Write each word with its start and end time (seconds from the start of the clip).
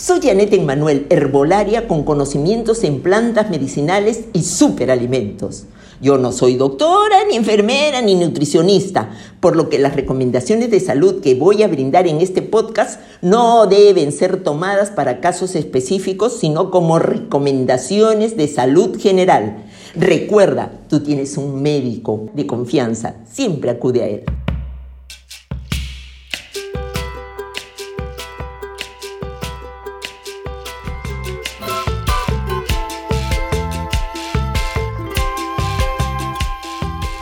Soy 0.00 0.20
Janet 0.22 0.52
Emmanuel, 0.52 1.06
herbolaria 1.10 1.88
con 1.88 2.04
conocimientos 2.04 2.84
en 2.84 3.02
plantas 3.02 3.50
medicinales 3.50 4.26
y 4.32 4.44
superalimentos. 4.44 5.64
Yo 6.00 6.18
no 6.18 6.30
soy 6.30 6.54
doctora, 6.54 7.16
ni 7.28 7.36
enfermera, 7.36 8.00
ni 8.00 8.14
nutricionista, 8.14 9.10
por 9.40 9.56
lo 9.56 9.68
que 9.68 9.80
las 9.80 9.96
recomendaciones 9.96 10.70
de 10.70 10.78
salud 10.78 11.20
que 11.20 11.34
voy 11.34 11.64
a 11.64 11.68
brindar 11.68 12.06
en 12.06 12.20
este 12.20 12.42
podcast 12.42 13.00
no 13.22 13.66
deben 13.66 14.12
ser 14.12 14.44
tomadas 14.44 14.90
para 14.90 15.20
casos 15.20 15.56
específicos, 15.56 16.38
sino 16.38 16.70
como 16.70 17.00
recomendaciones 17.00 18.36
de 18.36 18.46
salud 18.46 18.96
general. 19.00 19.64
Recuerda, 19.96 20.70
tú 20.88 21.00
tienes 21.00 21.36
un 21.36 21.60
médico 21.60 22.30
de 22.34 22.46
confianza, 22.46 23.16
siempre 23.28 23.70
acude 23.70 24.02
a 24.04 24.06
él. 24.06 24.24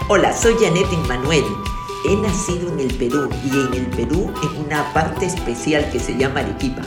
Hola, 0.09 0.33
soy 0.33 0.55
Janet 0.60 0.87
Emmanuel. 0.92 1.42
He 2.09 2.15
nacido 2.15 2.73
en 2.73 2.78
el 2.78 2.95
Perú 2.95 3.28
y 3.45 3.48
en 3.48 3.74
el 3.74 3.87
Perú 3.88 4.32
en 4.41 4.65
una 4.65 4.92
parte 4.92 5.27
especial 5.27 5.91
que 5.91 5.98
se 5.98 6.16
llama 6.16 6.41
Arequipa. 6.41 6.82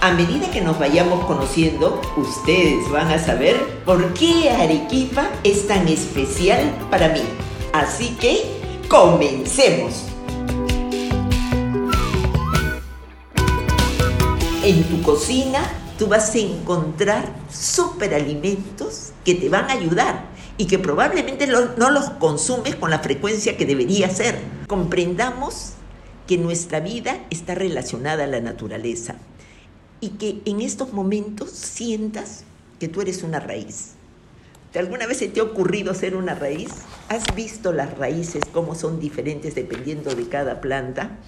A 0.00 0.10
medida 0.10 0.50
que 0.50 0.60
nos 0.60 0.76
vayamos 0.76 1.24
conociendo, 1.24 2.00
ustedes 2.16 2.90
van 2.90 3.12
a 3.12 3.18
saber 3.20 3.54
por 3.84 4.12
qué 4.14 4.50
Arequipa 4.50 5.30
es 5.44 5.68
tan 5.68 5.86
especial 5.86 6.68
para 6.90 7.10
mí. 7.10 7.20
Así 7.72 8.08
que, 8.20 8.42
comencemos. 8.88 10.06
En 14.64 14.82
tu 14.82 15.00
cocina 15.02 15.60
tú 15.96 16.08
vas 16.08 16.34
a 16.34 16.38
encontrar 16.38 17.24
superalimentos 17.52 19.12
que 19.24 19.36
te 19.36 19.48
van 19.48 19.70
a 19.70 19.74
ayudar 19.74 20.33
y 20.56 20.66
que 20.66 20.78
probablemente 20.78 21.46
no 21.46 21.90
los 21.90 22.10
consumes 22.10 22.76
con 22.76 22.90
la 22.90 23.00
frecuencia 23.00 23.56
que 23.56 23.66
debería 23.66 24.08
ser. 24.10 24.38
Comprendamos 24.66 25.72
que 26.26 26.38
nuestra 26.38 26.80
vida 26.80 27.24
está 27.30 27.54
relacionada 27.54 28.24
a 28.24 28.28
la 28.28 28.40
naturaleza 28.40 29.16
y 30.00 30.10
que 30.10 30.40
en 30.44 30.60
estos 30.60 30.92
momentos 30.92 31.50
sientas 31.50 32.44
que 32.78 32.88
tú 32.88 33.00
eres 33.00 33.22
una 33.22 33.40
raíz. 33.40 33.92
¿Te 34.72 34.78
alguna 34.78 35.06
vez 35.06 35.18
se 35.18 35.28
te 35.28 35.40
ha 35.40 35.44
ocurrido 35.44 35.94
ser 35.94 36.16
una 36.16 36.34
raíz? 36.34 36.70
¿Has 37.08 37.34
visto 37.34 37.72
las 37.72 37.96
raíces, 37.96 38.42
cómo 38.52 38.74
son 38.74 38.98
diferentes 38.98 39.54
dependiendo 39.54 40.14
de 40.14 40.28
cada 40.28 40.60
planta? 40.60 41.18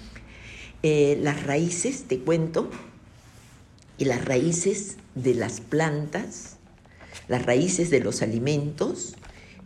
Eh, 0.83 1.17
las 1.21 1.43
raíces, 1.43 2.03
te 2.03 2.19
cuento, 2.19 2.69
y 3.97 4.05
las 4.05 4.25
raíces 4.25 4.97
de 5.15 5.33
las 5.33 5.61
plantas 5.61 6.56
las 7.27 7.45
raíces 7.45 7.89
de 7.89 7.99
los 7.99 8.21
alimentos, 8.21 9.15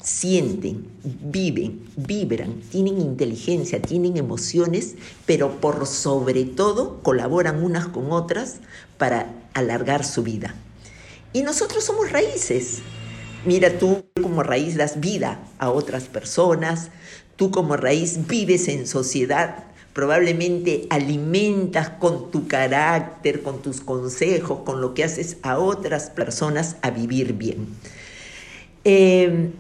sienten, 0.02 0.88
viven, 1.04 1.84
vibran, 1.96 2.62
tienen 2.72 3.00
inteligencia, 3.00 3.82
tienen 3.82 4.18
emociones, 4.18 4.96
pero 5.26 5.62
por 5.62 5.86
sobre 5.86 6.46
todo 6.46 7.02
colaboran 7.04 7.64
unas 7.64 7.88
con 7.88 8.12
otras 8.12 8.58
para 8.98 9.34
alargar 9.54 10.04
su 10.04 10.24
vida. 10.24 10.56
Y 11.34 11.44
nosotros 11.44 11.84
somos 11.84 12.12
raíces. 12.12 12.80
Mira, 13.46 13.80
tú 13.80 14.06
como 14.22 14.44
raíz 14.44 14.76
das 14.76 15.00
vida 15.00 15.40
a 15.58 15.70
otras 15.70 16.04
personas, 16.06 16.90
tú 17.36 17.52
como 17.52 17.78
raíz 17.78 18.28
vives 18.28 18.68
en 18.68 18.86
sociedad, 18.86 19.71
probablemente 19.94 20.88
alimentas 20.90 21.90
con 21.90 22.32
tu 22.32 22.48
carácter, 22.48 23.42
con 23.42 23.62
tus 23.62 23.82
consejos, 23.82 24.60
con 24.66 24.82
lo 24.82 24.94
que 24.94 25.04
haces 25.04 25.38
a 25.42 25.60
otras 25.60 26.10
personas 26.10 26.78
a 26.82 26.92
vivir 26.92 27.34
bien. 27.34 27.68
Em, 28.84 29.52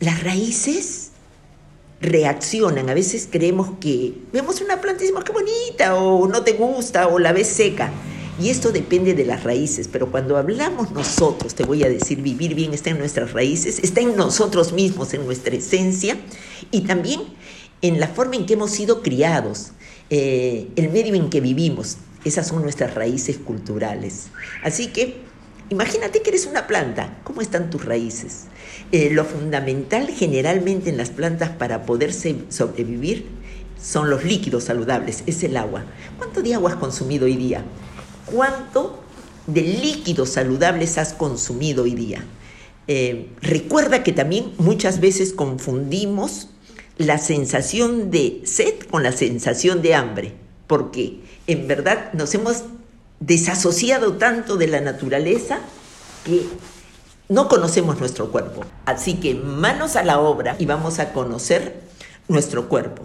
las 0.00 0.22
raíces 0.24 1.10
reaccionan, 2.00 2.90
a 2.90 2.94
veces 2.94 3.28
creemos 3.30 3.70
que 3.80 4.14
vemos 4.32 4.60
una 4.60 4.80
planta 4.80 5.02
y 5.02 5.06
decimos 5.06 5.24
qué 5.24 5.32
bonita 5.32 5.94
o 5.96 6.26
no 6.28 6.42
te 6.42 6.52
gusta 6.52 7.08
o 7.08 7.18
la 7.18 7.32
ves 7.32 7.48
seca. 7.48 7.90
Y 8.38 8.50
esto 8.50 8.70
depende 8.70 9.14
de 9.14 9.24
las 9.24 9.44
raíces, 9.44 9.88
pero 9.88 10.10
cuando 10.10 10.36
hablamos 10.36 10.90
nosotros, 10.90 11.54
te 11.54 11.64
voy 11.64 11.82
a 11.84 11.88
decir, 11.88 12.20
vivir 12.20 12.54
bien 12.54 12.74
está 12.74 12.90
en 12.90 12.98
nuestras 12.98 13.32
raíces, 13.32 13.78
está 13.82 14.02
en 14.02 14.14
nosotros 14.14 14.74
mismos, 14.74 15.14
en 15.14 15.24
nuestra 15.24 15.56
esencia 15.56 16.18
y 16.70 16.82
también 16.82 17.22
en 17.82 18.00
la 18.00 18.08
forma 18.08 18.36
en 18.36 18.46
que 18.46 18.54
hemos 18.54 18.70
sido 18.70 19.02
criados, 19.02 19.72
eh, 20.10 20.68
el 20.76 20.90
medio 20.90 21.14
en 21.14 21.30
que 21.30 21.40
vivimos. 21.40 21.98
Esas 22.24 22.48
son 22.48 22.62
nuestras 22.62 22.94
raíces 22.94 23.38
culturales. 23.38 24.28
Así 24.62 24.88
que 24.88 25.18
imagínate 25.70 26.22
que 26.22 26.30
eres 26.30 26.46
una 26.46 26.66
planta. 26.66 27.18
¿Cómo 27.24 27.40
están 27.40 27.70
tus 27.70 27.84
raíces? 27.84 28.44
Eh, 28.92 29.10
lo 29.10 29.24
fundamental 29.24 30.08
generalmente 30.08 30.90
en 30.90 30.96
las 30.96 31.10
plantas 31.10 31.50
para 31.50 31.86
poder 31.86 32.12
sobrevivir 32.12 33.26
son 33.80 34.10
los 34.10 34.24
líquidos 34.24 34.64
saludables, 34.64 35.22
es 35.26 35.42
el 35.44 35.56
agua. 35.56 35.84
¿Cuánto 36.18 36.42
de 36.42 36.54
agua 36.54 36.72
has 36.72 36.76
consumido 36.76 37.26
hoy 37.26 37.36
día? 37.36 37.62
¿Cuánto 38.26 39.00
de 39.46 39.62
líquidos 39.62 40.30
saludables 40.30 40.98
has 40.98 41.12
consumido 41.12 41.84
hoy 41.84 41.94
día? 41.94 42.24
Eh, 42.88 43.28
recuerda 43.42 44.02
que 44.02 44.12
también 44.12 44.52
muchas 44.58 45.00
veces 45.00 45.32
confundimos 45.32 46.48
la 46.98 47.18
sensación 47.18 48.10
de 48.10 48.42
sed 48.44 48.74
con 48.90 49.02
la 49.02 49.12
sensación 49.12 49.82
de 49.82 49.94
hambre, 49.94 50.32
porque 50.66 51.20
en 51.46 51.68
verdad 51.68 52.12
nos 52.12 52.34
hemos 52.34 52.64
desasociado 53.20 54.14
tanto 54.14 54.56
de 54.56 54.68
la 54.68 54.80
naturaleza 54.80 55.58
que 56.24 56.46
no 57.28 57.48
conocemos 57.48 57.98
nuestro 57.98 58.30
cuerpo. 58.30 58.64
Así 58.84 59.14
que 59.14 59.34
manos 59.34 59.96
a 59.96 60.04
la 60.04 60.20
obra 60.20 60.56
y 60.58 60.66
vamos 60.66 60.98
a 60.98 61.12
conocer 61.12 61.80
nuestro 62.28 62.68
cuerpo. 62.68 63.02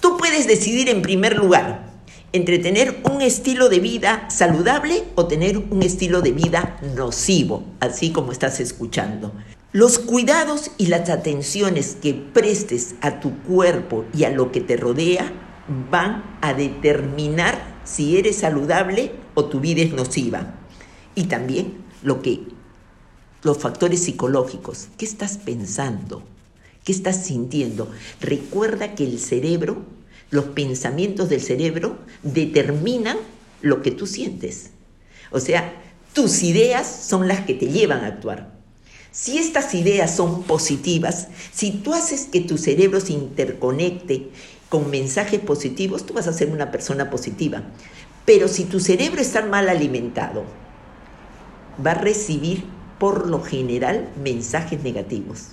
Tú 0.00 0.16
puedes 0.16 0.46
decidir 0.46 0.88
en 0.88 1.02
primer 1.02 1.36
lugar 1.36 1.90
entre 2.32 2.58
tener 2.58 3.02
un 3.10 3.22
estilo 3.22 3.68
de 3.68 3.80
vida 3.80 4.28
saludable 4.30 5.04
o 5.16 5.26
tener 5.26 5.58
un 5.58 5.82
estilo 5.82 6.22
de 6.22 6.32
vida 6.32 6.78
nocivo, 6.94 7.64
así 7.80 8.12
como 8.12 8.32
estás 8.32 8.60
escuchando. 8.60 9.32
Los 9.72 10.00
cuidados 10.00 10.72
y 10.78 10.86
las 10.86 11.08
atenciones 11.10 11.96
que 12.02 12.12
prestes 12.12 12.96
a 13.02 13.20
tu 13.20 13.38
cuerpo 13.42 14.04
y 14.12 14.24
a 14.24 14.30
lo 14.30 14.50
que 14.50 14.60
te 14.60 14.76
rodea 14.76 15.32
van 15.92 16.38
a 16.42 16.54
determinar 16.54 17.80
si 17.84 18.18
eres 18.18 18.38
saludable 18.38 19.12
o 19.34 19.44
tu 19.44 19.60
vida 19.60 19.82
es 19.82 19.92
nociva. 19.92 20.54
Y 21.14 21.24
también 21.24 21.84
lo 22.02 22.20
que 22.20 22.40
los 23.44 23.58
factores 23.58 24.02
psicológicos, 24.02 24.88
¿qué 24.98 25.04
estás 25.04 25.38
pensando? 25.38 26.24
¿Qué 26.82 26.90
estás 26.90 27.24
sintiendo? 27.24 27.88
Recuerda 28.20 28.96
que 28.96 29.04
el 29.04 29.20
cerebro, 29.20 29.84
los 30.30 30.46
pensamientos 30.46 31.28
del 31.28 31.42
cerebro 31.42 31.96
determinan 32.24 33.18
lo 33.62 33.82
que 33.82 33.92
tú 33.92 34.08
sientes. 34.08 34.70
O 35.30 35.38
sea, 35.38 35.80
tus 36.12 36.42
ideas 36.42 36.88
son 37.06 37.28
las 37.28 37.46
que 37.46 37.54
te 37.54 37.68
llevan 37.68 38.00
a 38.00 38.08
actuar. 38.08 38.59
Si 39.12 39.38
estas 39.38 39.74
ideas 39.74 40.14
son 40.14 40.44
positivas, 40.44 41.28
si 41.52 41.72
tú 41.72 41.94
haces 41.94 42.26
que 42.30 42.40
tu 42.40 42.58
cerebro 42.58 43.00
se 43.00 43.12
interconecte 43.12 44.28
con 44.68 44.88
mensajes 44.88 45.40
positivos, 45.40 46.06
tú 46.06 46.14
vas 46.14 46.28
a 46.28 46.32
ser 46.32 46.50
una 46.50 46.70
persona 46.70 47.10
positiva. 47.10 47.64
Pero 48.24 48.46
si 48.46 48.64
tu 48.64 48.78
cerebro 48.78 49.20
está 49.20 49.44
mal 49.44 49.68
alimentado, 49.68 50.44
va 51.84 51.92
a 51.92 51.94
recibir 51.94 52.64
por 53.00 53.28
lo 53.28 53.42
general 53.42 54.08
mensajes 54.22 54.82
negativos. 54.84 55.48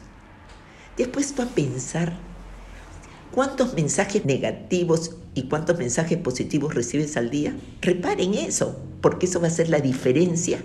Después 0.96 1.34
tú 1.34 1.42
a 1.42 1.48
pensar 1.48 2.14
cuántos 3.32 3.74
mensajes 3.74 4.26
negativos 4.26 5.16
y 5.34 5.44
cuántos 5.44 5.78
mensajes 5.80 6.18
positivos 6.20 6.76
recibes 6.76 7.18
al 7.18 7.32
día. 7.32 7.56
Reparen 7.82 8.36
eso, 8.36 8.80
porque 9.02 9.26
eso 9.26 9.40
va 9.40 9.48
a 9.48 9.52
ser 9.52 9.70
la 9.70 9.80
diferencia 9.80 10.60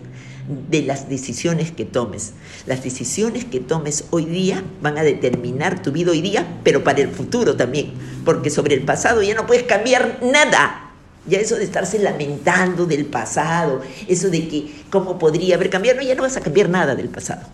de 0.48 0.82
las 0.82 1.08
decisiones 1.08 1.70
que 1.70 1.84
tomes. 1.84 2.32
Las 2.66 2.82
decisiones 2.82 3.44
que 3.44 3.60
tomes 3.60 4.04
hoy 4.10 4.24
día 4.24 4.62
van 4.80 4.98
a 4.98 5.02
determinar 5.02 5.82
tu 5.82 5.92
vida 5.92 6.10
hoy 6.10 6.20
día, 6.20 6.60
pero 6.64 6.82
para 6.82 7.00
el 7.00 7.10
futuro 7.10 7.56
también, 7.56 7.92
porque 8.24 8.50
sobre 8.50 8.74
el 8.74 8.82
pasado 8.82 9.22
ya 9.22 9.34
no 9.34 9.46
puedes 9.46 9.64
cambiar 9.64 10.18
nada. 10.22 10.90
Ya 11.26 11.38
eso 11.38 11.54
de 11.54 11.64
estarse 11.64 12.00
lamentando 12.00 12.84
del 12.86 13.06
pasado, 13.06 13.80
eso 14.08 14.28
de 14.28 14.48
que 14.48 14.72
cómo 14.90 15.18
podría 15.18 15.54
haber 15.54 15.70
cambiado, 15.70 16.00
no, 16.00 16.06
ya 16.06 16.16
no 16.16 16.22
vas 16.22 16.36
a 16.36 16.40
cambiar 16.40 16.68
nada 16.68 16.96
del 16.96 17.08
pasado. 17.08 17.46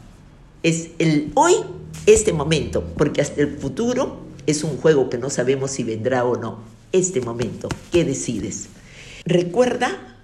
Es 0.62 0.88
el 0.98 1.30
hoy, 1.34 1.54
este 2.06 2.32
momento, 2.32 2.82
porque 2.96 3.20
hasta 3.20 3.42
el 3.42 3.58
futuro 3.58 4.20
es 4.46 4.64
un 4.64 4.78
juego 4.78 5.10
que 5.10 5.18
no 5.18 5.28
sabemos 5.28 5.72
si 5.72 5.84
vendrá 5.84 6.24
o 6.24 6.36
no. 6.36 6.60
Este 6.92 7.20
momento, 7.20 7.68
¿qué 7.92 8.06
decides? 8.06 8.68
Recuerda, 9.26 10.16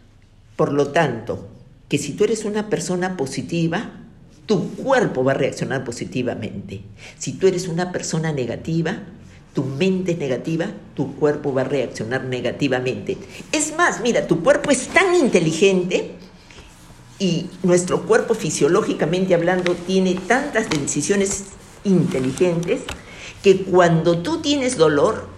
por 0.56 0.72
lo 0.72 0.88
tanto, 0.88 1.46
que 1.88 1.98
si 1.98 2.12
tú 2.12 2.24
eres 2.24 2.44
una 2.44 2.70
persona 2.70 3.16
positiva, 3.16 3.90
tu 4.46 4.70
cuerpo 4.74 5.24
va 5.24 5.32
a 5.32 5.36
reaccionar 5.36 5.84
positivamente. 5.84 6.82
Si 7.18 7.32
tú 7.32 7.46
eres 7.46 7.68
una 7.68 7.92
persona 7.92 8.32
negativa, 8.32 9.02
tu 9.54 9.64
mente 9.64 10.12
es 10.12 10.18
negativa, 10.18 10.66
tu 10.94 11.14
cuerpo 11.14 11.54
va 11.54 11.62
a 11.62 11.64
reaccionar 11.64 12.24
negativamente. 12.24 13.16
Es 13.52 13.74
más, 13.76 14.00
mira, 14.00 14.26
tu 14.26 14.42
cuerpo 14.42 14.70
es 14.70 14.88
tan 14.88 15.14
inteligente 15.14 16.10
y 17.18 17.46
nuestro 17.62 18.02
cuerpo 18.02 18.34
fisiológicamente 18.34 19.34
hablando 19.34 19.74
tiene 19.74 20.14
tantas 20.26 20.68
decisiones 20.68 21.44
inteligentes 21.84 22.82
que 23.42 23.62
cuando 23.62 24.18
tú 24.18 24.40
tienes 24.40 24.76
dolor 24.76 25.28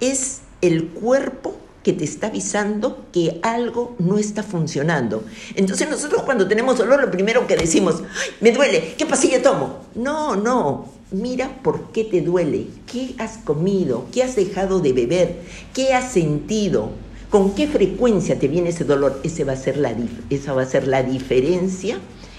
es 0.00 0.40
el 0.60 0.88
cuerpo 0.88 1.61
que 1.82 1.92
te 1.92 2.04
está 2.04 2.28
avisando 2.28 3.06
que 3.12 3.40
algo 3.42 3.94
no 3.98 4.18
está 4.18 4.42
funcionando. 4.42 5.24
Entonces 5.54 5.88
nosotros 5.90 6.22
cuando 6.22 6.46
tenemos 6.46 6.78
dolor 6.78 7.00
lo 7.00 7.10
primero 7.10 7.46
que 7.46 7.56
decimos, 7.56 8.02
Ay, 8.02 8.30
me 8.40 8.52
duele, 8.52 8.94
¿qué 8.96 9.06
pastilla 9.06 9.42
tomo? 9.42 9.80
No, 9.94 10.36
no, 10.36 10.88
mira 11.10 11.58
por 11.62 11.92
qué 11.92 12.04
te 12.04 12.20
duele, 12.20 12.66
qué 12.90 13.14
has 13.18 13.38
comido, 13.38 14.06
qué 14.12 14.22
has 14.22 14.36
dejado 14.36 14.80
de 14.80 14.92
beber, 14.92 15.40
qué 15.74 15.94
has 15.94 16.12
sentido, 16.12 16.90
con 17.30 17.54
qué 17.54 17.66
frecuencia 17.66 18.38
te 18.38 18.48
viene 18.48 18.70
ese 18.70 18.84
dolor. 18.84 19.20
Ese 19.24 19.44
va 19.44 19.52
a 19.52 19.56
ser 19.56 19.76
la, 19.76 19.94
esa 20.30 20.52
va 20.52 20.62
a 20.62 20.66
ser 20.66 20.86
la 20.86 21.02
diferencia 21.02 21.98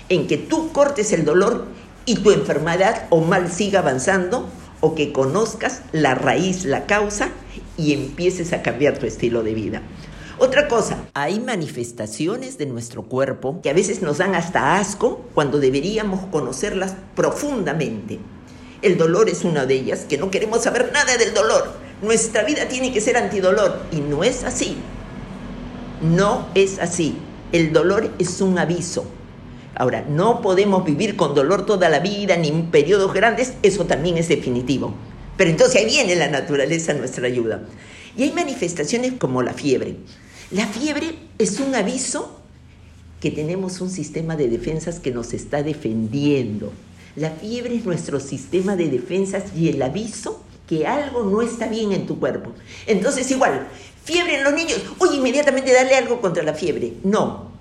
en 0.10 0.28
que 0.28 0.38
tú 0.38 0.72
cortes 0.72 1.12
el 1.14 1.26
dolor 1.26 1.66
y 2.06 2.16
tu 2.18 2.32
enfermedad 2.32 3.08
o 3.10 3.22
mal 3.22 3.52
siga 3.52 3.80
avanzando 3.80 4.48
o 4.82 4.96
que 4.96 5.14
conozcas 5.14 5.82
la 5.94 6.14
raíz, 6.14 6.66
la 6.66 6.86
causa 6.86 7.30
y 7.78 7.94
empieces 7.94 8.54
a 8.54 8.62
cambiar 8.62 8.98
tu 8.98 9.06
estilo 9.06 9.44
de 9.44 9.54
vida. 9.54 9.82
Otra 10.40 10.68
cosa, 10.68 11.06
hay 11.14 11.40
manifestaciones 11.40 12.58
de 12.58 12.66
nuestro 12.66 13.04
cuerpo 13.04 13.62
que 13.62 13.70
a 13.70 13.74
veces 13.74 14.02
nos 14.02 14.18
dan 14.18 14.36
hasta 14.36 14.78
asco 14.78 15.26
cuando 15.34 15.60
deberíamos 15.60 16.26
conocerlas 16.28 16.96
profundamente. 17.16 18.20
El 18.82 18.98
dolor 18.98 19.30
es 19.30 19.46
una 19.46 19.66
de 19.66 19.76
ellas, 19.76 20.06
que 20.10 20.18
no 20.18 20.32
queremos 20.32 20.64
saber 20.64 20.92
nada 20.92 21.16
del 21.18 21.34
dolor. 21.34 21.72
Nuestra 22.02 22.44
vida 22.44 22.68
tiene 22.68 22.92
que 22.92 23.00
ser 23.00 23.16
antidolor 23.16 23.84
y 23.92 24.02
no 24.02 24.24
es 24.24 24.44
así. 24.44 24.76
No 26.02 26.48
es 26.56 26.80
así. 26.80 27.16
El 27.54 27.72
dolor 27.72 28.12
es 28.20 28.42
un 28.42 28.58
aviso. 28.58 29.06
Ahora, 29.76 30.04
no 30.08 30.42
podemos 30.42 30.84
vivir 30.84 31.16
con 31.16 31.34
dolor 31.34 31.66
toda 31.66 31.90
la 31.90 32.00
vida 32.00 32.36
ni 32.36 32.50
en 32.50 32.72
periodos 32.72 33.14
grandes, 33.14 33.54
eso 33.64 33.86
también 33.86 34.18
es 34.18 34.28
definitivo. 34.28 34.94
Pero 35.38 35.50
entonces 35.50 35.78
ahí 35.78 35.86
viene 35.86 36.16
la 36.16 36.30
naturaleza 36.30 36.94
nuestra 36.94 37.28
ayuda. 37.28 37.64
Y 38.16 38.24
hay 38.24 38.32
manifestaciones 38.32 39.14
como 39.14 39.42
la 39.42 39.54
fiebre. 39.54 39.96
La 40.52 40.68
fiebre 40.68 41.16
es 41.40 41.60
un 41.60 41.74
aviso 41.74 42.40
que 43.20 43.32
tenemos 43.32 43.82
un 43.82 43.90
sistema 43.90 44.36
de 44.36 44.50
defensas 44.50 45.00
que 45.00 45.12
nos 45.12 45.34
está 45.34 45.64
defendiendo. 45.64 46.72
La 47.16 47.32
fiebre 47.32 47.76
es 47.76 47.86
nuestro 47.86 48.20
sistema 48.20 48.76
de 48.76 48.90
defensas 48.90 49.44
y 49.56 49.70
el 49.70 49.82
aviso 49.82 50.44
que 50.68 50.86
algo 50.88 51.24
no 51.24 51.42
está 51.42 51.68
bien 51.68 51.92
en 51.92 52.06
tu 52.06 52.20
cuerpo. 52.20 52.52
Entonces 52.86 53.30
igual, 53.32 53.68
fiebre 54.04 54.38
en 54.38 54.44
los 54.44 54.54
niños, 54.54 54.82
oye, 55.00 55.18
inmediatamente 55.18 55.74
dale 55.74 55.96
algo 55.96 56.22
contra 56.22 56.44
la 56.44 56.54
fiebre. 56.54 56.94
No. 57.04 57.52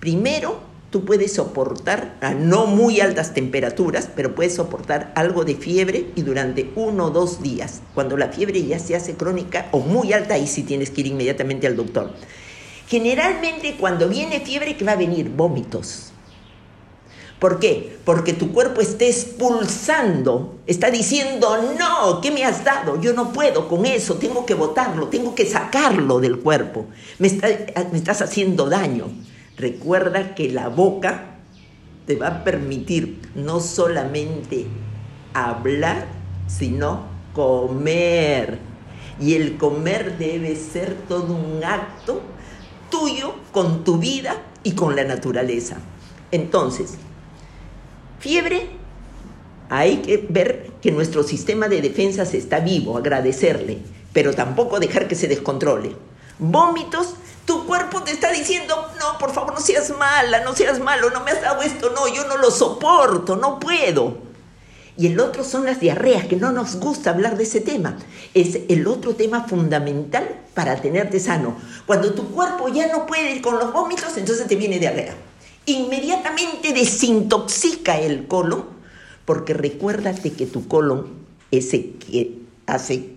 Primero 0.00 0.60
tú 0.94 1.04
puedes 1.04 1.32
soportar 1.32 2.16
a 2.20 2.34
no 2.34 2.66
muy 2.66 3.00
altas 3.00 3.34
temperaturas, 3.34 4.08
pero 4.14 4.36
puedes 4.36 4.54
soportar 4.54 5.10
algo 5.16 5.44
de 5.44 5.56
fiebre 5.56 6.12
y 6.14 6.22
durante 6.22 6.70
uno 6.76 7.06
o 7.06 7.10
dos 7.10 7.42
días. 7.42 7.82
Cuando 7.94 8.16
la 8.16 8.28
fiebre 8.28 8.64
ya 8.64 8.78
se 8.78 8.94
hace 8.94 9.14
crónica 9.14 9.66
o 9.72 9.80
muy 9.80 10.12
alta, 10.12 10.34
ahí 10.34 10.46
sí 10.46 10.62
tienes 10.62 10.90
que 10.90 11.00
ir 11.00 11.08
inmediatamente 11.08 11.66
al 11.66 11.74
doctor. 11.74 12.12
Generalmente 12.86 13.74
cuando 13.76 14.08
viene 14.08 14.38
fiebre, 14.38 14.76
¿qué 14.76 14.84
va 14.84 14.92
a 14.92 14.96
venir? 14.96 15.30
Vómitos. 15.30 16.12
¿Por 17.40 17.58
qué? 17.58 17.98
Porque 18.04 18.32
tu 18.32 18.52
cuerpo 18.52 18.80
está 18.80 19.04
expulsando, 19.04 20.60
está 20.64 20.92
diciendo, 20.92 21.74
no, 21.76 22.20
¿qué 22.20 22.30
me 22.30 22.44
has 22.44 22.62
dado? 22.62 23.00
Yo 23.00 23.14
no 23.14 23.32
puedo 23.32 23.68
con 23.68 23.84
eso, 23.84 24.14
tengo 24.14 24.46
que 24.46 24.54
botarlo, 24.54 25.08
tengo 25.08 25.34
que 25.34 25.44
sacarlo 25.44 26.20
del 26.20 26.38
cuerpo. 26.38 26.86
Me, 27.18 27.28
me 27.90 27.98
estás 27.98 28.22
haciendo 28.22 28.68
daño. 28.68 29.33
Recuerda 29.56 30.34
que 30.34 30.50
la 30.50 30.68
boca 30.68 31.36
te 32.06 32.16
va 32.16 32.28
a 32.28 32.44
permitir 32.44 33.20
no 33.34 33.60
solamente 33.60 34.66
hablar, 35.32 36.06
sino 36.46 37.04
comer. 37.32 38.58
Y 39.20 39.34
el 39.34 39.56
comer 39.56 40.18
debe 40.18 40.56
ser 40.56 40.94
todo 41.08 41.34
un 41.34 41.62
acto 41.62 42.20
tuyo 42.90 43.34
con 43.52 43.84
tu 43.84 43.98
vida 43.98 44.36
y 44.62 44.72
con 44.72 44.96
la 44.96 45.04
naturaleza. 45.04 45.76
Entonces, 46.30 46.94
fiebre, 48.18 48.70
hay 49.68 49.98
que 49.98 50.26
ver 50.28 50.72
que 50.82 50.92
nuestro 50.92 51.22
sistema 51.22 51.68
de 51.68 51.80
defensas 51.80 52.34
está 52.34 52.60
vivo, 52.60 52.98
agradecerle, 52.98 53.78
pero 54.12 54.34
tampoco 54.34 54.80
dejar 54.80 55.08
que 55.08 55.14
se 55.14 55.28
descontrole. 55.28 55.96
Vómitos, 56.38 57.14
cuerpo 57.66 58.02
te 58.02 58.12
está 58.12 58.32
diciendo, 58.32 58.74
no, 58.98 59.18
por 59.18 59.32
favor, 59.32 59.54
no 59.54 59.60
seas 59.60 59.90
mala, 59.96 60.40
no 60.40 60.54
seas 60.54 60.78
malo, 60.80 61.10
no 61.10 61.24
me 61.24 61.30
has 61.30 61.42
dado 61.42 61.62
esto, 61.62 61.90
no, 61.90 62.08
yo 62.08 62.26
no 62.26 62.36
lo 62.36 62.50
soporto, 62.50 63.36
no 63.36 63.58
puedo. 63.58 64.18
Y 64.96 65.08
el 65.08 65.18
otro 65.18 65.42
son 65.42 65.64
las 65.64 65.80
diarreas, 65.80 66.26
que 66.26 66.36
no 66.36 66.52
nos 66.52 66.76
gusta 66.76 67.10
hablar 67.10 67.36
de 67.36 67.42
ese 67.42 67.60
tema. 67.60 67.96
Es 68.32 68.60
el 68.68 68.86
otro 68.86 69.14
tema 69.14 69.44
fundamental 69.44 70.42
para 70.54 70.80
tenerte 70.80 71.18
sano. 71.18 71.56
Cuando 71.84 72.14
tu 72.14 72.30
cuerpo 72.30 72.68
ya 72.68 72.86
no 72.92 73.04
puede 73.04 73.32
ir 73.32 73.42
con 73.42 73.58
los 73.58 73.72
vómitos, 73.72 74.16
entonces 74.16 74.46
te 74.46 74.54
viene 74.54 74.78
diarrea. 74.78 75.16
Inmediatamente 75.66 76.72
desintoxica 76.72 77.98
el 77.98 78.28
colon, 78.28 78.66
porque 79.24 79.54
recuérdate 79.54 80.32
que 80.32 80.46
tu 80.46 80.68
colon 80.68 81.24
ese 81.50 81.90
que 81.92 82.38
hace 82.66 83.14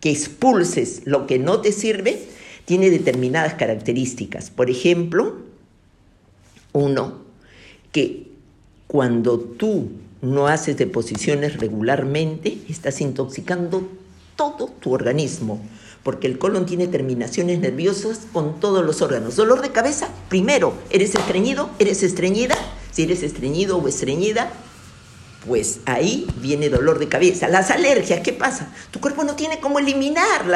que 0.00 0.10
expulses 0.10 1.02
lo 1.04 1.26
que 1.26 1.38
no 1.38 1.60
te 1.60 1.72
sirve, 1.72 2.28
tiene 2.66 2.90
determinadas 2.90 3.54
características. 3.54 4.50
Por 4.50 4.68
ejemplo, 4.68 5.36
uno, 6.72 7.14
que 7.92 8.26
cuando 8.86 9.38
tú 9.40 9.88
no 10.20 10.48
haces 10.48 10.76
deposiciones 10.76 11.58
regularmente, 11.58 12.58
estás 12.68 13.00
intoxicando 13.00 13.88
todo 14.34 14.66
tu 14.80 14.92
organismo, 14.92 15.60
porque 16.02 16.26
el 16.26 16.38
colon 16.38 16.66
tiene 16.66 16.88
terminaciones 16.88 17.58
nerviosas 17.60 18.26
con 18.32 18.60
todos 18.60 18.84
los 18.84 19.00
órganos. 19.00 19.36
Dolor 19.36 19.62
de 19.62 19.70
cabeza, 19.70 20.08
primero, 20.28 20.74
¿eres 20.90 21.14
estreñido? 21.14 21.70
¿Eres 21.78 22.02
estreñida? 22.02 22.56
Si 22.90 23.04
eres 23.04 23.22
estreñido 23.22 23.78
o 23.78 23.88
estreñida, 23.88 24.52
pues 25.46 25.80
ahí 25.86 26.26
viene 26.36 26.68
dolor 26.68 26.98
de 26.98 27.08
cabeza. 27.08 27.48
Las 27.48 27.70
alergias, 27.70 28.20
¿qué 28.20 28.32
pasa? 28.32 28.72
Tu 28.90 29.00
cuerpo 29.00 29.24
no 29.24 29.36
tiene 29.36 29.60
cómo 29.60 29.78
eliminar 29.78 30.46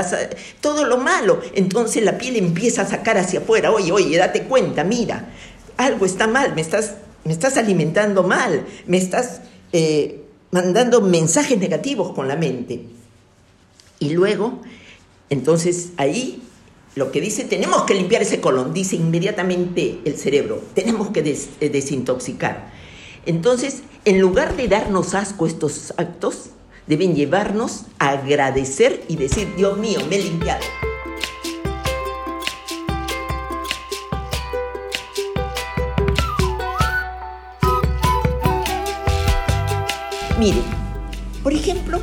todo 0.60 0.84
lo 0.84 0.98
malo. 0.98 1.40
Entonces 1.54 2.02
la 2.02 2.18
piel 2.18 2.36
empieza 2.36 2.82
a 2.82 2.86
sacar 2.86 3.18
hacia 3.18 3.40
afuera. 3.40 3.70
Oye, 3.70 3.92
oye, 3.92 4.16
date 4.16 4.44
cuenta, 4.44 4.84
mira, 4.84 5.30
algo 5.76 6.04
está 6.06 6.26
mal, 6.26 6.54
me 6.54 6.60
estás, 6.60 6.94
me 7.24 7.32
estás 7.32 7.56
alimentando 7.56 8.22
mal, 8.22 8.66
me 8.86 8.96
estás 8.96 9.42
eh, 9.72 10.22
mandando 10.50 11.00
mensajes 11.00 11.58
negativos 11.58 12.12
con 12.12 12.28
la 12.28 12.36
mente. 12.36 12.82
Y 13.98 14.10
luego, 14.10 14.60
entonces 15.28 15.90
ahí 15.96 16.42
lo 16.96 17.12
que 17.12 17.20
dice, 17.20 17.44
tenemos 17.44 17.84
que 17.84 17.94
limpiar 17.94 18.22
ese 18.22 18.40
colon, 18.40 18.74
dice 18.74 18.96
inmediatamente 18.96 20.00
el 20.04 20.16
cerebro, 20.16 20.60
tenemos 20.74 21.10
que 21.10 21.20
eh, 21.60 21.68
desintoxicar. 21.68 22.79
Entonces, 23.26 23.82
en 24.04 24.20
lugar 24.20 24.56
de 24.56 24.68
darnos 24.68 25.14
asco 25.14 25.46
estos 25.46 25.92
actos, 25.98 26.50
deben 26.86 27.14
llevarnos 27.14 27.84
a 27.98 28.10
agradecer 28.10 29.04
y 29.08 29.16
decir, 29.16 29.54
Dios 29.56 29.76
mío, 29.78 30.00
me 30.08 30.16
he 30.16 30.22
limpiado. 30.22 30.64
Miren, 40.38 40.64
por 41.42 41.52
ejemplo, 41.52 42.00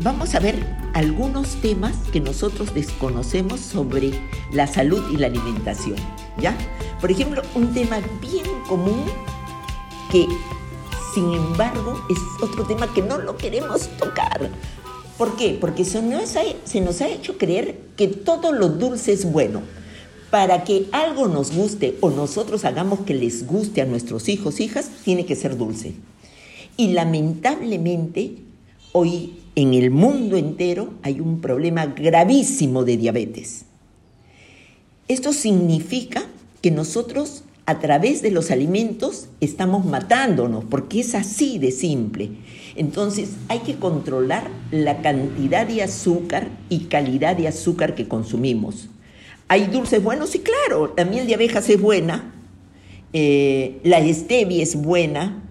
vamos 0.00 0.36
a 0.36 0.38
ver 0.38 0.64
algunos 0.94 1.56
temas 1.56 1.96
que 2.12 2.20
nosotros 2.20 2.72
desconocemos 2.72 3.58
sobre 3.58 4.12
la 4.52 4.68
salud 4.68 5.02
y 5.10 5.16
la 5.16 5.26
alimentación, 5.26 5.96
¿ya? 6.38 6.56
Por 7.00 7.10
ejemplo, 7.10 7.42
un 7.56 7.74
tema 7.74 7.98
bien 8.20 8.46
común 8.68 9.04
que 10.12 10.28
sin 11.14 11.32
embargo 11.32 11.98
es 12.10 12.18
otro 12.42 12.66
tema 12.66 12.92
que 12.92 13.00
no 13.00 13.16
lo 13.18 13.38
queremos 13.38 13.88
tocar. 13.98 14.50
¿Por 15.16 15.36
qué? 15.36 15.56
Porque 15.58 15.86
se 15.86 16.02
nos, 16.02 16.36
ha, 16.36 17.08
hecho 17.08 17.38
creer 17.38 17.80
que 17.96 18.08
todo 18.08 18.52
lo 18.52 18.68
dulce 18.68 19.12
es 19.12 19.24
bueno. 19.24 19.62
Para 20.30 20.64
que 20.64 20.86
algo 20.92 21.28
nos 21.28 21.54
guste 21.54 21.96
o 22.00 22.10
nosotros 22.10 22.64
hagamos 22.64 23.00
que 23.00 23.14
les 23.14 23.46
guste 23.46 23.82
a 23.82 23.86
nuestros 23.86 24.28
hijos, 24.28 24.60
hijas, 24.60 24.90
tiene 25.04 25.26
que 25.26 25.36
ser 25.36 25.56
dulce. 25.56 25.94
Y 26.76 26.88
lamentablemente, 26.88 28.36
hoy 28.92 29.38
en 29.54 29.74
el 29.74 29.90
mundo 29.90 30.36
entero 30.36 30.94
hay 31.02 31.20
un 31.20 31.40
problema 31.40 31.86
gravísimo 31.86 32.84
de 32.84 32.96
diabetes. 32.96 33.64
Esto 35.08 35.32
significa 35.32 36.24
que 36.62 36.70
nosotros 36.70 37.44
a 37.66 37.78
través 37.78 38.22
de 38.22 38.30
los 38.30 38.50
alimentos 38.50 39.28
estamos 39.40 39.84
matándonos, 39.84 40.64
porque 40.64 41.00
es 41.00 41.14
así 41.14 41.58
de 41.58 41.70
simple. 41.70 42.30
Entonces 42.76 43.30
hay 43.48 43.60
que 43.60 43.76
controlar 43.76 44.50
la 44.70 45.02
cantidad 45.02 45.66
de 45.66 45.82
azúcar 45.82 46.48
y 46.68 46.86
calidad 46.86 47.36
de 47.36 47.48
azúcar 47.48 47.94
que 47.94 48.08
consumimos. 48.08 48.88
¿Hay 49.48 49.66
dulces 49.66 50.02
buenos? 50.02 50.30
Sí, 50.30 50.40
claro, 50.40 50.94
la 50.96 51.04
miel 51.04 51.26
de 51.26 51.34
abejas 51.34 51.68
es 51.68 51.80
buena 51.80 52.32
eh, 53.12 53.80
la 53.84 54.00
stevia 54.12 54.62
es 54.62 54.74
buena. 54.76 55.42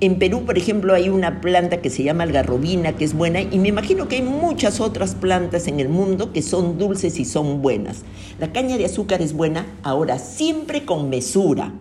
En 0.00 0.18
Perú, 0.18 0.44
por 0.44 0.58
ejemplo, 0.58 0.94
hay 0.94 1.08
una 1.08 1.40
planta 1.40 1.80
que 1.80 1.90
se 1.90 2.02
llama 2.02 2.24
algarrobina, 2.24 2.96
que 2.96 3.04
es 3.04 3.14
buena, 3.14 3.40
y 3.40 3.58
me 3.58 3.68
imagino 3.68 4.08
que 4.08 4.16
hay 4.16 4.22
muchas 4.22 4.80
otras 4.80 5.14
plantas 5.14 5.68
en 5.68 5.80
el 5.80 5.88
mundo 5.88 6.32
que 6.32 6.42
son 6.42 6.78
dulces 6.78 7.18
y 7.18 7.24
son 7.24 7.62
buenas. 7.62 8.02
La 8.38 8.52
caña 8.52 8.78
de 8.78 8.84
azúcar 8.84 9.22
es 9.22 9.32
buena, 9.32 9.66
ahora 9.82 10.18
siempre 10.18 10.84
con 10.84 11.08
mesura. 11.10 11.72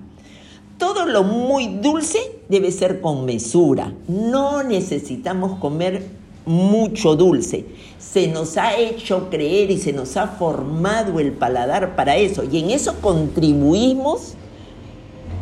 Todo 0.77 1.05
lo 1.05 1.23
muy 1.23 1.67
dulce 1.81 2.19
debe 2.49 2.71
ser 2.71 3.01
con 3.01 3.25
mesura. 3.25 3.93
No 4.07 4.63
necesitamos 4.63 5.59
comer 5.59 6.03
mucho 6.45 7.15
dulce. 7.15 7.65
Se 7.99 8.27
nos 8.27 8.57
ha 8.57 8.75
hecho 8.77 9.29
creer 9.29 9.69
y 9.69 9.77
se 9.77 9.93
nos 9.93 10.17
ha 10.17 10.27
formado 10.27 11.19
el 11.19 11.33
paladar 11.33 11.95
para 11.95 12.17
eso. 12.17 12.43
Y 12.51 12.59
en 12.59 12.71
eso 12.71 12.95
contribuimos 12.99 14.35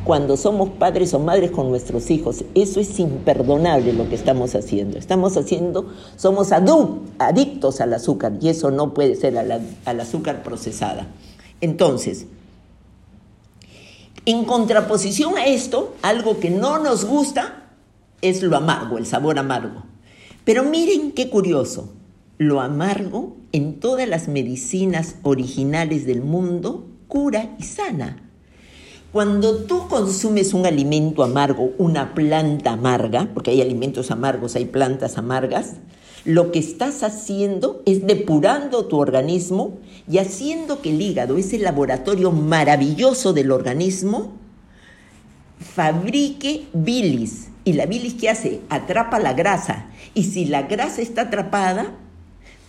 cuando 0.03 0.37
somos 0.37 0.69
padres 0.69 1.13
o 1.13 1.19
madres 1.19 1.51
con 1.51 1.69
nuestros 1.69 2.09
hijos. 2.09 2.43
Eso 2.55 2.79
es 2.79 2.99
imperdonable 2.99 3.93
lo 3.93 4.09
que 4.09 4.15
estamos 4.15 4.55
haciendo. 4.55 4.97
Estamos 4.97 5.37
haciendo, 5.37 5.93
somos 6.15 6.51
adictos 6.51 7.81
al 7.81 7.93
azúcar 7.93 8.33
y 8.41 8.49
eso 8.49 8.71
no 8.71 8.93
puede 8.93 9.15
ser 9.15 9.37
al 9.37 9.99
azúcar 9.99 10.43
procesada. 10.43 11.07
Entonces, 11.61 12.25
en 14.25 14.45
contraposición 14.45 15.37
a 15.37 15.45
esto, 15.45 15.95
algo 16.01 16.39
que 16.39 16.49
no 16.49 16.79
nos 16.79 17.05
gusta 17.05 17.71
es 18.21 18.43
lo 18.43 18.57
amargo, 18.57 18.97
el 18.97 19.05
sabor 19.05 19.39
amargo. 19.39 19.83
Pero 20.45 20.63
miren 20.63 21.11
qué 21.11 21.29
curioso, 21.29 21.93
lo 22.37 22.61
amargo 22.61 23.35
en 23.51 23.79
todas 23.79 24.07
las 24.07 24.27
medicinas 24.27 25.15
originales 25.23 26.05
del 26.05 26.21
mundo 26.21 26.87
cura 27.07 27.55
y 27.59 27.63
sana. 27.63 28.28
Cuando 29.11 29.63
tú 29.63 29.87
consumes 29.87 30.53
un 30.53 30.67
alimento 30.67 31.23
amargo, 31.23 31.71
una 31.79 32.13
planta 32.13 32.73
amarga, 32.73 33.27
porque 33.33 33.49
hay 33.49 33.61
alimentos 33.61 34.11
amargos, 34.11 34.55
hay 34.55 34.65
plantas 34.65 35.17
amargas, 35.17 35.77
lo 36.25 36.51
que 36.51 36.59
estás 36.59 37.01
haciendo 37.01 37.81
es 37.87 38.05
depurando 38.05 38.85
tu 38.85 38.97
organismo 38.97 39.79
y 40.07 40.19
haciendo 40.19 40.83
que 40.83 40.91
el 40.91 41.01
hígado, 41.01 41.37
ese 41.37 41.57
laboratorio 41.57 42.31
maravilloso 42.31 43.33
del 43.33 43.51
organismo, 43.51 44.33
fabrique 45.59 46.67
bilis. 46.73 47.47
¿Y 47.63 47.73
la 47.73 47.87
bilis 47.87 48.13
qué 48.13 48.29
hace? 48.29 48.61
Atrapa 48.69 49.17
la 49.17 49.33
grasa. 49.33 49.87
Y 50.13 50.25
si 50.25 50.45
la 50.45 50.63
grasa 50.63 51.01
está 51.01 51.23
atrapada, 51.23 51.95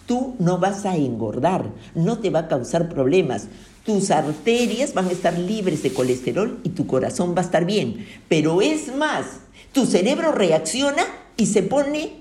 tú 0.06 0.36
no 0.38 0.58
vas 0.58 0.86
a 0.86 0.96
engordar, 0.96 1.66
no 1.94 2.18
te 2.18 2.30
va 2.30 2.40
a 2.40 2.48
causar 2.48 2.88
problemas. 2.88 3.48
Tus 3.84 4.10
arterias 4.10 4.94
van 4.94 5.08
a 5.08 5.12
estar 5.12 5.38
libres 5.38 5.82
de 5.82 5.92
colesterol 5.92 6.60
y 6.64 6.70
tu 6.70 6.86
corazón 6.86 7.34
va 7.34 7.40
a 7.40 7.44
estar 7.44 7.64
bien. 7.64 8.06
Pero 8.28 8.62
es 8.62 8.94
más, 8.94 9.26
tu 9.72 9.86
cerebro 9.86 10.32
reacciona 10.32 11.04
y 11.36 11.46
se 11.46 11.62
pone 11.62 12.20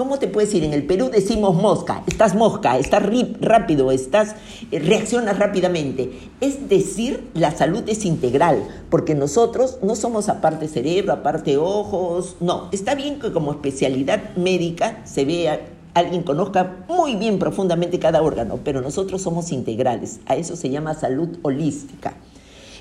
¿Cómo 0.00 0.18
te 0.18 0.28
puedes 0.28 0.54
ir? 0.54 0.64
En 0.64 0.72
el 0.72 0.86
Perú 0.86 1.10
decimos 1.12 1.54
mosca, 1.54 2.04
estás 2.06 2.34
mosca, 2.34 2.78
estás 2.78 3.02
rápido, 3.40 3.90
estás, 3.90 4.34
eh, 4.70 4.78
reaccionas 4.78 5.38
rápidamente. 5.38 6.10
Es 6.40 6.70
decir, 6.70 7.28
la 7.34 7.50
salud 7.50 7.82
es 7.86 8.06
integral, 8.06 8.66
porque 8.88 9.14
nosotros 9.14 9.78
no 9.82 9.96
somos 9.96 10.30
aparte 10.30 10.68
cerebro, 10.68 11.12
aparte 11.12 11.58
ojos, 11.58 12.36
no. 12.40 12.70
Está 12.72 12.94
bien 12.94 13.18
que 13.18 13.30
como 13.30 13.50
especialidad 13.50 14.36
médica 14.36 15.02
se 15.04 15.26
vea, 15.26 15.60
alguien 15.94 16.22
conozca 16.22 16.84
muy 16.88 17.16
bien 17.16 17.38
profundamente 17.38 17.98
cada 17.98 18.22
órgano, 18.22 18.58
pero 18.64 18.80
nosotros 18.80 19.22
somos 19.22 19.52
integrales. 19.52 20.20
A 20.26 20.36
eso 20.36 20.56
se 20.56 20.70
llama 20.70 20.94
salud 20.94 21.38
holística. 21.42 22.14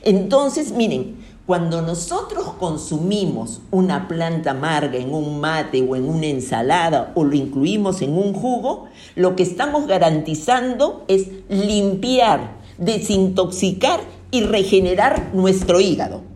Entonces, 0.04 0.72
miren, 0.72 1.18
cuando 1.46 1.82
nosotros 1.82 2.54
consumimos 2.60 3.62
una 3.72 4.08
planta 4.08 4.51
amarga 4.51 4.98
en 5.00 5.13
un 5.13 5.39
mate 5.39 5.82
o 5.82 5.96
en 5.96 6.08
una 6.08 6.28
ensalada 6.28 7.12
o 7.16 7.24
lo 7.24 7.36
incluimos 7.36 8.01
en 8.01 8.16
un 8.16 8.34
jugo, 8.34 8.86
lo 9.16 9.36
que 9.36 9.44
estamos 9.44 9.88
garantizando 9.88 11.04
es 11.08 11.28
limpiar, 11.50 12.58
desintoxicar 12.78 14.00
y 14.32 14.42
regenerar 14.42 15.34
nuestro 15.34 15.80
hígado. 15.80 16.28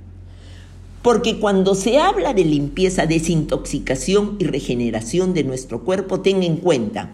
Porque 1.04 1.38
cuando 1.38 1.76
se 1.76 2.00
habla 2.00 2.34
de 2.34 2.46
limpieza, 2.46 3.06
desintoxicación 3.06 4.38
y 4.40 4.46
regeneración 4.46 5.34
de 5.34 5.44
nuestro 5.44 5.84
cuerpo, 5.84 6.22
ten 6.22 6.42
en 6.44 6.56
cuenta 6.58 7.12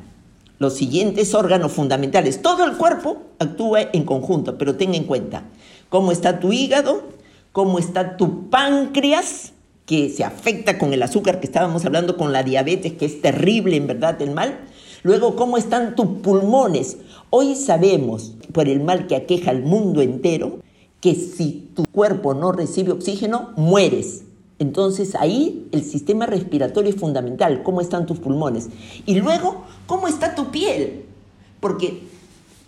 los 0.59 0.75
siguientes 0.75 1.33
órganos 1.33 1.71
fundamentales. 1.71 2.43
Todo 2.43 2.65
el 2.65 2.77
cuerpo 2.77 3.17
actúa 3.39 3.81
en 3.91 4.03
conjunto, 4.03 4.59
pero 4.59 4.75
ten 4.75 4.93
en 4.93 5.05
cuenta 5.05 5.45
cómo 5.89 6.11
está 6.11 6.39
tu 6.39 6.53
hígado, 6.53 7.01
cómo 7.51 7.79
está 7.79 8.15
tu 8.15 8.49
páncreas, 8.51 9.53
que 9.87 10.11
se 10.11 10.23
afecta 10.23 10.77
con 10.77 10.93
el 10.93 11.01
azúcar 11.01 11.39
que 11.39 11.47
estábamos 11.47 11.83
hablando, 11.83 12.15
con 12.15 12.31
la 12.31 12.43
diabetes, 12.43 12.93
que 12.93 13.07
es 13.07 13.23
terrible 13.23 13.75
en 13.75 13.87
verdad 13.87 14.21
el 14.21 14.35
mal. 14.35 14.59
Luego, 15.01 15.35
cómo 15.35 15.57
están 15.57 15.95
tus 15.95 16.05
pulmones. 16.21 16.97
Hoy 17.31 17.55
sabemos, 17.55 18.35
por 18.53 18.69
el 18.69 18.81
mal 18.81 19.07
que 19.07 19.15
aqueja 19.15 19.49
al 19.49 19.63
mundo 19.63 20.03
entero, 20.03 20.59
que 21.01 21.15
si 21.15 21.69
tu 21.75 21.85
cuerpo 21.85 22.33
no 22.33 22.51
recibe 22.51 22.91
oxígeno, 22.91 23.51
mueres. 23.55 24.23
Entonces 24.59 25.15
ahí 25.15 25.67
el 25.71 25.83
sistema 25.83 26.25
respiratorio 26.25 26.89
es 26.89 26.99
fundamental, 26.99 27.63
cómo 27.63 27.79
están 27.79 28.05
tus 28.05 28.19
pulmones. 28.19 28.67
Y 29.05 29.15
luego, 29.15 29.63
cómo 29.87 30.07
está 30.07 30.35
tu 30.35 30.51
piel. 30.51 31.05
Porque, 31.61 32.03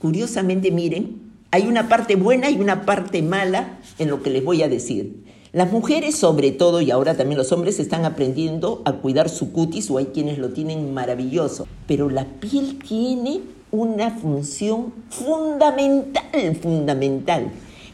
curiosamente, 0.02 0.72
miren, 0.72 1.22
hay 1.52 1.68
una 1.68 1.90
parte 1.90 2.16
buena 2.16 2.50
y 2.50 2.60
una 2.60 2.86
parte 2.86 3.22
mala 3.22 3.80
en 4.00 4.10
lo 4.10 4.24
que 4.24 4.30
les 4.30 4.44
voy 4.44 4.64
a 4.64 4.70
decir. 4.70 5.26
Las 5.52 5.70
mujeres 5.70 6.16
sobre 6.16 6.52
todo, 6.52 6.80
y 6.80 6.92
ahora 6.92 7.18
también 7.18 7.38
los 7.38 7.52
hombres, 7.52 7.78
están 7.82 8.06
aprendiendo 8.06 8.82
a 8.86 8.94
cuidar 8.94 9.28
su 9.28 9.52
cutis 9.52 9.92
o 9.92 9.98
hay 9.98 10.06
quienes 10.06 10.38
lo 10.38 10.52
tienen 10.52 10.94
maravilloso. 10.94 11.68
Pero 11.88 12.10
la 12.10 12.24
piel 12.24 12.80
tiene 12.80 13.42
una 13.70 14.12
función 14.12 14.94
fundamental, 15.10 16.56
fundamental, 16.56 17.52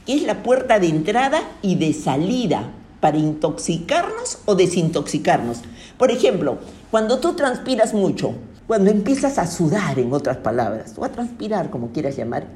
que 0.08 0.16
es 0.16 0.24
la 0.24 0.42
puerta 0.42 0.80
de 0.80 0.88
entrada 0.88 1.42
y 1.62 1.76
de 1.76 1.94
salida 1.94 2.72
para 3.00 3.20
intoxicarnos 3.20 4.40
o 4.46 4.56
desintoxicarnos. 4.56 5.60
Por 6.00 6.10
ejemplo, 6.10 6.58
cuando 6.90 7.20
tú 7.20 7.34
transpiras 7.34 7.94
mucho, 7.94 8.34
cuando 8.66 8.90
empiezas 8.90 9.38
a 9.38 9.46
sudar, 9.46 10.00
en 10.00 10.12
otras 10.12 10.38
palabras, 10.38 10.96
o 10.98 11.06
a 11.06 11.10
transpirar, 11.10 11.70
como 11.70 11.92
quieras 11.92 12.18
llamar, 12.18 12.48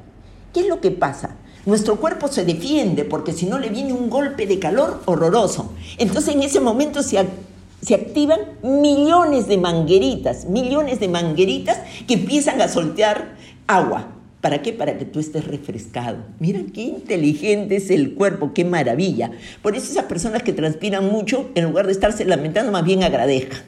¿Qué 0.52 0.60
es 0.60 0.68
lo 0.68 0.80
que 0.80 0.90
pasa? 0.90 1.30
Nuestro 1.64 1.96
cuerpo 1.96 2.28
se 2.28 2.44
defiende 2.44 3.04
porque 3.04 3.32
si 3.32 3.46
no 3.46 3.58
le 3.58 3.70
viene 3.70 3.92
un 3.92 4.10
golpe 4.10 4.46
de 4.46 4.58
calor 4.58 5.00
horroroso. 5.06 5.72
Entonces 5.96 6.34
en 6.34 6.42
ese 6.42 6.60
momento 6.60 7.02
se, 7.02 7.18
activan 7.18 8.40
millones 8.62 9.48
de 9.48 9.56
mangueritas, 9.56 10.44
millones 10.44 11.00
de 11.00 11.08
mangueritas 11.08 11.78
que 12.06 12.14
empiezan 12.14 12.60
a 12.60 12.68
soltear 12.68 13.36
agua. 13.66 14.08
¿Para 14.42 14.60
qué? 14.60 14.72
Para 14.72 14.98
que 14.98 15.04
tú 15.04 15.20
estés 15.20 15.46
refrescado. 15.46 16.18
Mira 16.40 16.60
qué 16.74 16.82
inteligente 16.82 17.76
es 17.76 17.90
el 17.90 18.14
cuerpo, 18.14 18.52
qué 18.52 18.64
maravilla. 18.64 19.30
Por 19.62 19.76
eso 19.76 19.92
esas 19.92 20.06
personas 20.06 20.42
que 20.42 20.52
transpiran 20.52 21.08
mucho, 21.08 21.50
en 21.54 21.64
lugar 21.64 21.86
de 21.86 21.92
estarse 21.92 22.24
lamentando, 22.24 22.72
más 22.72 22.84
bien 22.84 23.04
agradezcan 23.04 23.62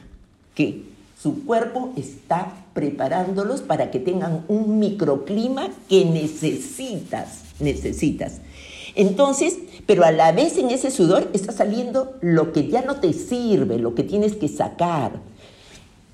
que 0.53 0.83
su 1.21 1.45
cuerpo 1.45 1.93
está 1.95 2.53
preparándolos 2.73 3.61
para 3.61 3.89
que 3.89 3.99
tengan 3.99 4.43
un 4.49 4.77
microclima 4.77 5.69
que 5.87 6.03
necesitas, 6.03 7.39
necesitas. 7.61 8.41
Entonces, 8.95 9.57
pero 9.85 10.03
a 10.03 10.11
la 10.11 10.33
vez 10.33 10.57
en 10.57 10.71
ese 10.71 10.91
sudor 10.91 11.29
está 11.31 11.53
saliendo 11.53 12.17
lo 12.19 12.51
que 12.51 12.67
ya 12.67 12.81
no 12.81 12.97
te 12.97 13.13
sirve, 13.13 13.79
lo 13.79 13.95
que 13.95 14.03
tienes 14.03 14.35
que 14.35 14.49
sacar. 14.49 15.13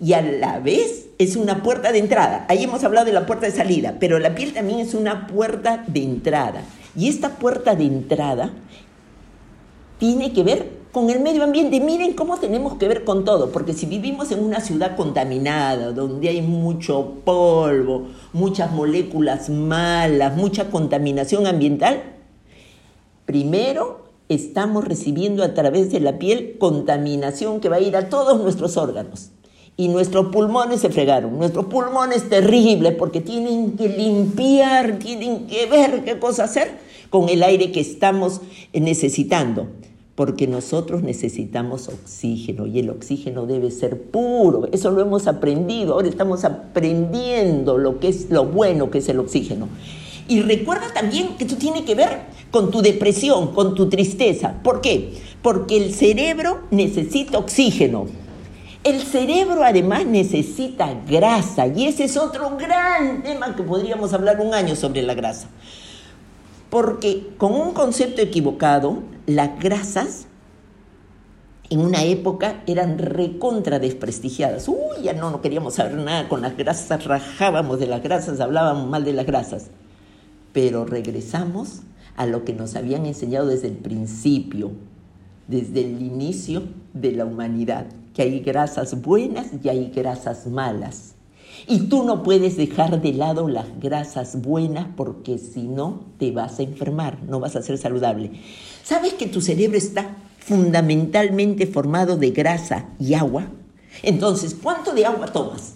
Y 0.02 0.14
a 0.14 0.22
la 0.24 0.60
vez 0.60 1.10
es 1.20 1.36
una 1.36 1.62
puerta 1.62 1.92
de 1.92 2.00
entrada. 2.00 2.46
Ahí 2.50 2.64
hemos 2.64 2.84
hablado 2.84 3.06
de 3.06 3.14
la 3.14 3.28
puerta 3.28 3.46
de 3.46 3.52
salida, 3.52 3.98
pero 4.00 4.18
la 4.18 4.34
piel 4.34 4.52
también 4.52 4.80
es 4.80 4.96
una 4.96 5.28
puerta 5.28 5.84
de 5.88 6.04
entrada. 6.04 6.64
Y 6.96 7.08
esta 7.08 7.38
puerta 7.38 7.76
de 7.76 7.86
entrada 7.86 8.52
tiene 10.00 10.34
que 10.34 10.44
ver 10.44 10.82
con 10.92 11.12
el 11.12 11.20
medio 11.20 11.44
ambiente. 11.44 11.80
Miren 11.80 12.14
cómo 12.14 12.38
tenemos 12.38 12.78
que 12.80 12.88
ver 12.88 13.04
con 13.04 13.24
todo, 13.24 13.52
porque 13.52 13.74
si 13.74 13.86
vivimos 13.86 14.32
en 14.32 14.44
una 14.44 14.60
ciudad 14.60 14.96
contaminada, 14.96 15.92
donde 15.92 16.30
hay 16.30 16.42
mucho 16.42 17.18
polvo, 17.24 18.08
muchas 18.34 18.72
moléculas 18.72 19.50
malas, 19.50 20.36
mucha 20.36 20.72
contaminación 20.72 21.46
ambiental, 21.46 22.02
primero 23.26 24.06
estamos 24.30 24.86
recibiendo 24.86 25.44
a 25.44 25.54
través 25.54 25.92
de 25.92 26.00
la 26.00 26.18
piel 26.18 26.58
contaminación 26.58 27.60
que 27.60 27.70
va 27.70 27.76
a 27.76 27.82
ir 27.82 27.96
a 27.96 28.10
todos 28.10 28.42
nuestros 28.42 28.78
órganos. 28.78 29.32
Y 29.78 29.88
nuestros 29.88 30.28
pulmones 30.28 30.82
se 30.82 30.90
fregaron. 30.90 31.38
Nuestros 31.38 31.66
pulmones 31.66 32.30
terribles 32.30 32.94
porque 32.96 33.22
tienen 33.22 33.72
que 33.78 33.90
limpiar, 33.90 35.00
tienen 35.00 35.48
que 35.48 35.66
ver 35.66 36.04
qué 36.04 36.20
cosa 36.20 36.44
hacer 36.44 36.78
con 37.10 37.30
el 37.30 37.44
aire 37.44 37.72
que 37.72 37.80
estamos 37.80 38.42
necesitando 38.74 39.68
porque 40.16 40.46
nosotros 40.46 41.02
necesitamos 41.02 41.88
oxígeno 41.88 42.68
y 42.68 42.78
el 42.78 42.90
oxígeno 42.92 43.48
debe 43.48 43.72
ser 43.72 44.00
puro. 44.00 44.68
Eso 44.72 44.92
lo 44.92 45.02
hemos 45.02 45.26
aprendido, 45.26 45.94
ahora 45.94 46.10
estamos 46.10 46.44
aprendiendo 46.44 47.78
lo 47.78 48.00
que 48.00 48.10
es 48.10 48.30
lo 48.30 48.46
bueno 48.46 48.92
que 48.92 49.00
es 49.00 49.10
el 49.10 49.20
oxígeno. 49.20 49.68
Y 50.28 50.42
recuerda 50.42 50.94
también 50.94 51.38
que 51.38 51.46
esto 51.46 51.58
tiene 51.58 51.86
que 51.86 51.96
ver 51.96 52.20
con 52.52 52.72
tu 52.72 52.82
depresión, 52.82 53.54
con 53.54 53.74
tu 53.74 53.90
tristeza. 53.90 54.62
¿Por 54.64 54.82
qué? 54.82 55.14
Porque 55.42 55.78
el 55.78 55.94
cerebro 55.94 56.60
necesita 56.70 57.40
oxígeno. 57.40 58.06
El 58.84 59.02
cerebro 59.02 59.64
además 59.64 60.08
necesita 60.08 60.92
grasa 61.08 61.68
y 61.68 61.86
ese 61.86 62.06
es 62.06 62.18
otro 62.18 62.58
gran 62.58 63.22
tema 63.22 63.56
que 63.56 63.62
podríamos 63.62 64.12
hablar 64.14 64.40
un 64.40 64.56
año 64.56 64.76
sobre 64.76 65.04
la 65.04 65.14
grasa. 65.14 65.50
Porque 66.72 67.28
con 67.38 67.54
un 67.54 67.74
concepto 67.74 68.24
equivocado, 68.24 69.04
las 69.28 69.60
grasas 69.60 70.26
en 71.70 71.80
una 71.82 72.04
época 72.04 72.64
eran 72.66 72.98
recontra 72.98 73.78
desprestigiadas. 73.78 74.68
Uy, 74.68 75.04
ya 75.04 75.14
no, 75.14 75.30
no 75.30 75.42
queríamos 75.42 75.76
saber 75.76 75.94
nada 75.94 76.28
con 76.28 76.42
las 76.42 76.58
grasas, 76.58 77.06
rajábamos 77.06 77.80
de 77.80 77.86
las 77.86 78.02
grasas, 78.02 78.40
hablábamos 78.40 78.90
mal 78.90 79.06
de 79.06 79.14
las 79.14 79.28
grasas. 79.28 79.68
Pero 80.54 80.86
regresamos 80.86 81.82
a 82.18 82.26
lo 82.26 82.46
que 82.46 82.54
nos 82.54 82.76
habían 82.76 83.06
enseñado 83.06 83.46
desde 83.46 83.68
el 83.68 83.78
principio, 83.78 84.72
desde 85.52 85.82
el 85.82 86.02
inicio 86.02 86.64
de 86.94 87.12
la 87.12 87.26
humanidad, 87.26 87.86
que 88.16 88.24
hay 88.24 88.40
grasas 88.40 89.00
buenas 89.04 89.48
y 89.64 89.70
hay 89.70 89.92
grasas 89.96 90.48
malas. 90.48 91.14
Y 91.68 91.82
tú 91.82 92.04
no 92.04 92.24
puedes 92.24 92.58
dejar 92.58 93.00
de 93.02 93.14
lado 93.14 93.48
las 93.48 93.68
grasas 93.80 94.42
buenas 94.42 94.88
porque 94.98 95.38
si 95.38 95.68
no 95.68 96.06
te 96.18 96.32
vas 96.32 96.58
a 96.58 96.64
enfermar, 96.64 97.22
no 97.28 97.40
vas 97.40 97.56
a 97.56 97.62
ser 97.62 97.78
saludable. 97.78 98.32
¿Sabes 98.84 99.14
que 99.14 99.28
tu 99.28 99.42
cerebro 99.42 99.78
está 99.78 100.16
fundamentalmente 100.42 101.68
formado 101.68 102.18
de 102.18 102.32
grasa 102.32 102.86
y 103.00 103.14
agua. 103.14 103.48
Entonces, 104.04 104.56
¿cuánto 104.62 104.94
de 104.94 105.06
agua 105.06 105.28
tomas? 105.28 105.76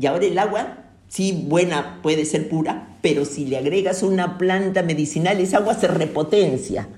Y 0.00 0.06
ahora 0.06 0.24
el 0.24 0.38
agua, 0.38 0.84
sí, 1.08 1.44
buena, 1.48 2.00
puede 2.02 2.24
ser 2.24 2.48
pura, 2.48 2.96
pero 3.02 3.24
si 3.24 3.46
le 3.46 3.58
agregas 3.58 4.02
una 4.02 4.38
planta 4.38 4.82
medicinal, 4.82 5.40
esa 5.40 5.58
agua 5.58 5.74
se 5.74 5.88
repotencia. 5.88 6.88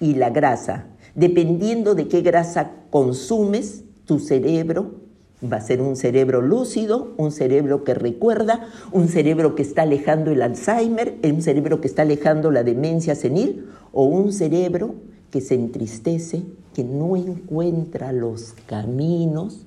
Y 0.00 0.14
la 0.14 0.30
grasa, 0.30 0.86
dependiendo 1.14 1.94
de 1.94 2.08
qué 2.08 2.20
grasa 2.20 2.72
consumes, 2.90 3.84
tu 4.04 4.18
cerebro 4.18 5.06
va 5.42 5.58
a 5.58 5.60
ser 5.60 5.80
un 5.80 5.96
cerebro 5.96 6.40
lúcido, 6.40 7.12
un 7.16 7.30
cerebro 7.30 7.84
que 7.84 7.94
recuerda, 7.94 8.68
un 8.92 9.08
cerebro 9.08 9.54
que 9.54 9.62
está 9.62 9.82
alejando 9.82 10.30
el 10.30 10.42
Alzheimer, 10.42 11.18
un 11.24 11.42
cerebro 11.42 11.80
que 11.80 11.88
está 11.88 12.02
alejando 12.02 12.50
la 12.50 12.62
demencia 12.62 13.14
senil 13.14 13.66
o 13.92 14.04
un 14.04 14.32
cerebro 14.32 14.94
que 15.30 15.40
se 15.40 15.54
entristece, 15.54 16.42
que 16.72 16.84
no 16.84 17.16
encuentra 17.16 18.12
los 18.12 18.54
caminos 18.66 19.66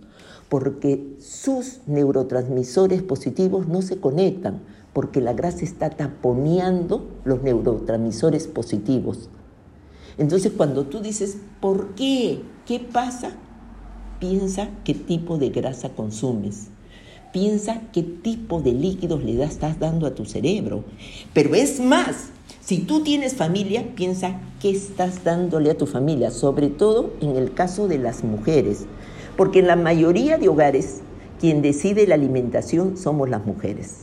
porque 0.50 1.15
sus 1.19 1.81
neurotransmisores 1.86 3.03
positivos 3.03 3.67
no 3.67 3.83
se 3.83 4.00
conectan, 4.00 4.62
porque 4.93 5.21
la 5.21 5.33
grasa 5.33 5.63
está 5.63 5.91
taponeando 5.91 7.07
los 7.24 7.43
neurotransmisores 7.43 8.48
positivos. 8.48 9.29
Entonces 10.19 10.51
cuando 10.55 10.85
tú 10.85 10.99
dices, 10.99 11.38
¿por 11.61 11.95
qué? 11.95 12.41
¿Qué 12.67 12.79
pasa? 12.79 13.31
Piensa 14.19 14.69
qué 14.83 14.93
tipo 14.93 15.38
de 15.38 15.49
grasa 15.49 15.89
consumes. 15.89 16.67
Piensa 17.31 17.81
qué 17.93 18.03
tipo 18.03 18.61
de 18.61 18.73
líquidos 18.73 19.23
le 19.23 19.41
estás 19.41 19.79
dando 19.79 20.05
a 20.05 20.13
tu 20.13 20.25
cerebro. 20.25 20.83
Pero 21.33 21.55
es 21.55 21.79
más, 21.79 22.31
si 22.59 22.79
tú 22.79 23.01
tienes 23.01 23.35
familia, 23.35 23.95
piensa 23.95 24.41
qué 24.61 24.71
estás 24.71 25.23
dándole 25.23 25.71
a 25.71 25.77
tu 25.77 25.85
familia, 25.85 26.31
sobre 26.31 26.67
todo 26.67 27.13
en 27.21 27.38
el 27.38 27.53
caso 27.53 27.88
de 27.88 27.97
las 27.97 28.23
mujeres, 28.25 28.85
porque 29.38 29.59
en 29.59 29.67
la 29.67 29.77
mayoría 29.77 30.38
de 30.38 30.49
hogares 30.49 30.99
quien 31.39 31.61
decide 31.61 32.05
la 32.07 32.15
alimentación 32.15 32.97
somos 32.97 33.29
las 33.29 33.45
mujeres. 33.45 34.01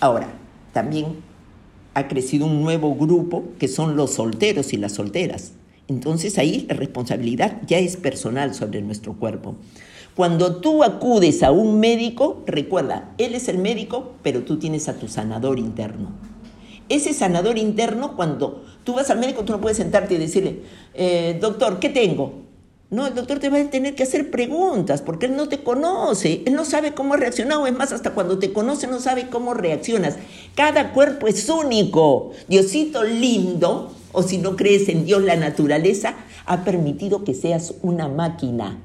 Ahora, 0.00 0.28
también 0.72 1.16
ha 1.96 2.08
crecido 2.08 2.46
un 2.46 2.62
nuevo 2.62 2.94
grupo 2.94 3.44
que 3.58 3.68
son 3.68 3.96
los 3.96 4.12
solteros 4.12 4.72
y 4.72 4.76
las 4.76 4.92
solteras. 4.92 5.52
Entonces 5.88 6.38
ahí 6.38 6.66
la 6.68 6.76
responsabilidad 6.76 7.62
ya 7.66 7.78
es 7.78 7.96
personal 7.96 8.54
sobre 8.54 8.82
nuestro 8.82 9.14
cuerpo. 9.14 9.56
Cuando 10.14 10.56
tú 10.56 10.84
acudes 10.84 11.42
a 11.42 11.52
un 11.52 11.80
médico, 11.80 12.42
recuerda, 12.46 13.12
él 13.18 13.34
es 13.34 13.48
el 13.48 13.58
médico, 13.58 14.12
pero 14.22 14.42
tú 14.42 14.58
tienes 14.58 14.88
a 14.88 14.98
tu 14.98 15.08
sanador 15.08 15.58
interno 15.58 16.12
ese 16.88 17.12
sanador 17.12 17.58
interno, 17.58 18.14
cuando 18.16 18.64
tú 18.84 18.94
vas 18.94 19.10
al 19.10 19.18
médico, 19.18 19.44
tú 19.44 19.52
no 19.52 19.60
puedes 19.60 19.76
sentarte 19.76 20.14
y 20.14 20.18
decirle, 20.18 20.60
eh, 20.94 21.36
doctor, 21.40 21.80
¿qué 21.80 21.88
tengo? 21.88 22.45
No, 22.88 23.08
el 23.08 23.16
doctor 23.16 23.40
te 23.40 23.48
va 23.48 23.58
a 23.58 23.64
tener 23.68 23.96
que 23.96 24.04
hacer 24.04 24.30
preguntas 24.30 25.02
porque 25.02 25.26
él 25.26 25.34
no 25.34 25.48
te 25.48 25.64
conoce, 25.64 26.42
él 26.46 26.54
no 26.54 26.64
sabe 26.64 26.94
cómo 26.94 27.14
ha 27.14 27.16
reaccionado, 27.16 27.66
es 27.66 27.72
más, 27.72 27.92
hasta 27.92 28.12
cuando 28.12 28.38
te 28.38 28.52
conoce 28.52 28.86
no 28.86 29.00
sabe 29.00 29.28
cómo 29.28 29.54
reaccionas. 29.54 30.16
Cada 30.54 30.92
cuerpo 30.92 31.26
es 31.26 31.48
único. 31.48 32.30
Diosito 32.46 33.02
lindo, 33.02 33.92
o 34.12 34.22
si 34.22 34.38
no 34.38 34.54
crees 34.54 34.88
en 34.88 35.04
Dios, 35.04 35.22
la 35.22 35.34
naturaleza, 35.34 36.14
ha 36.44 36.62
permitido 36.62 37.24
que 37.24 37.34
seas 37.34 37.74
una 37.82 38.06
máquina. 38.08 38.78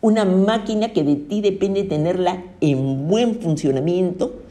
Una 0.00 0.24
máquina 0.24 0.94
que 0.94 1.04
de 1.04 1.16
ti 1.16 1.42
depende 1.42 1.84
tenerla 1.84 2.42
en 2.62 3.06
buen 3.06 3.40
funcionamiento 3.40 4.42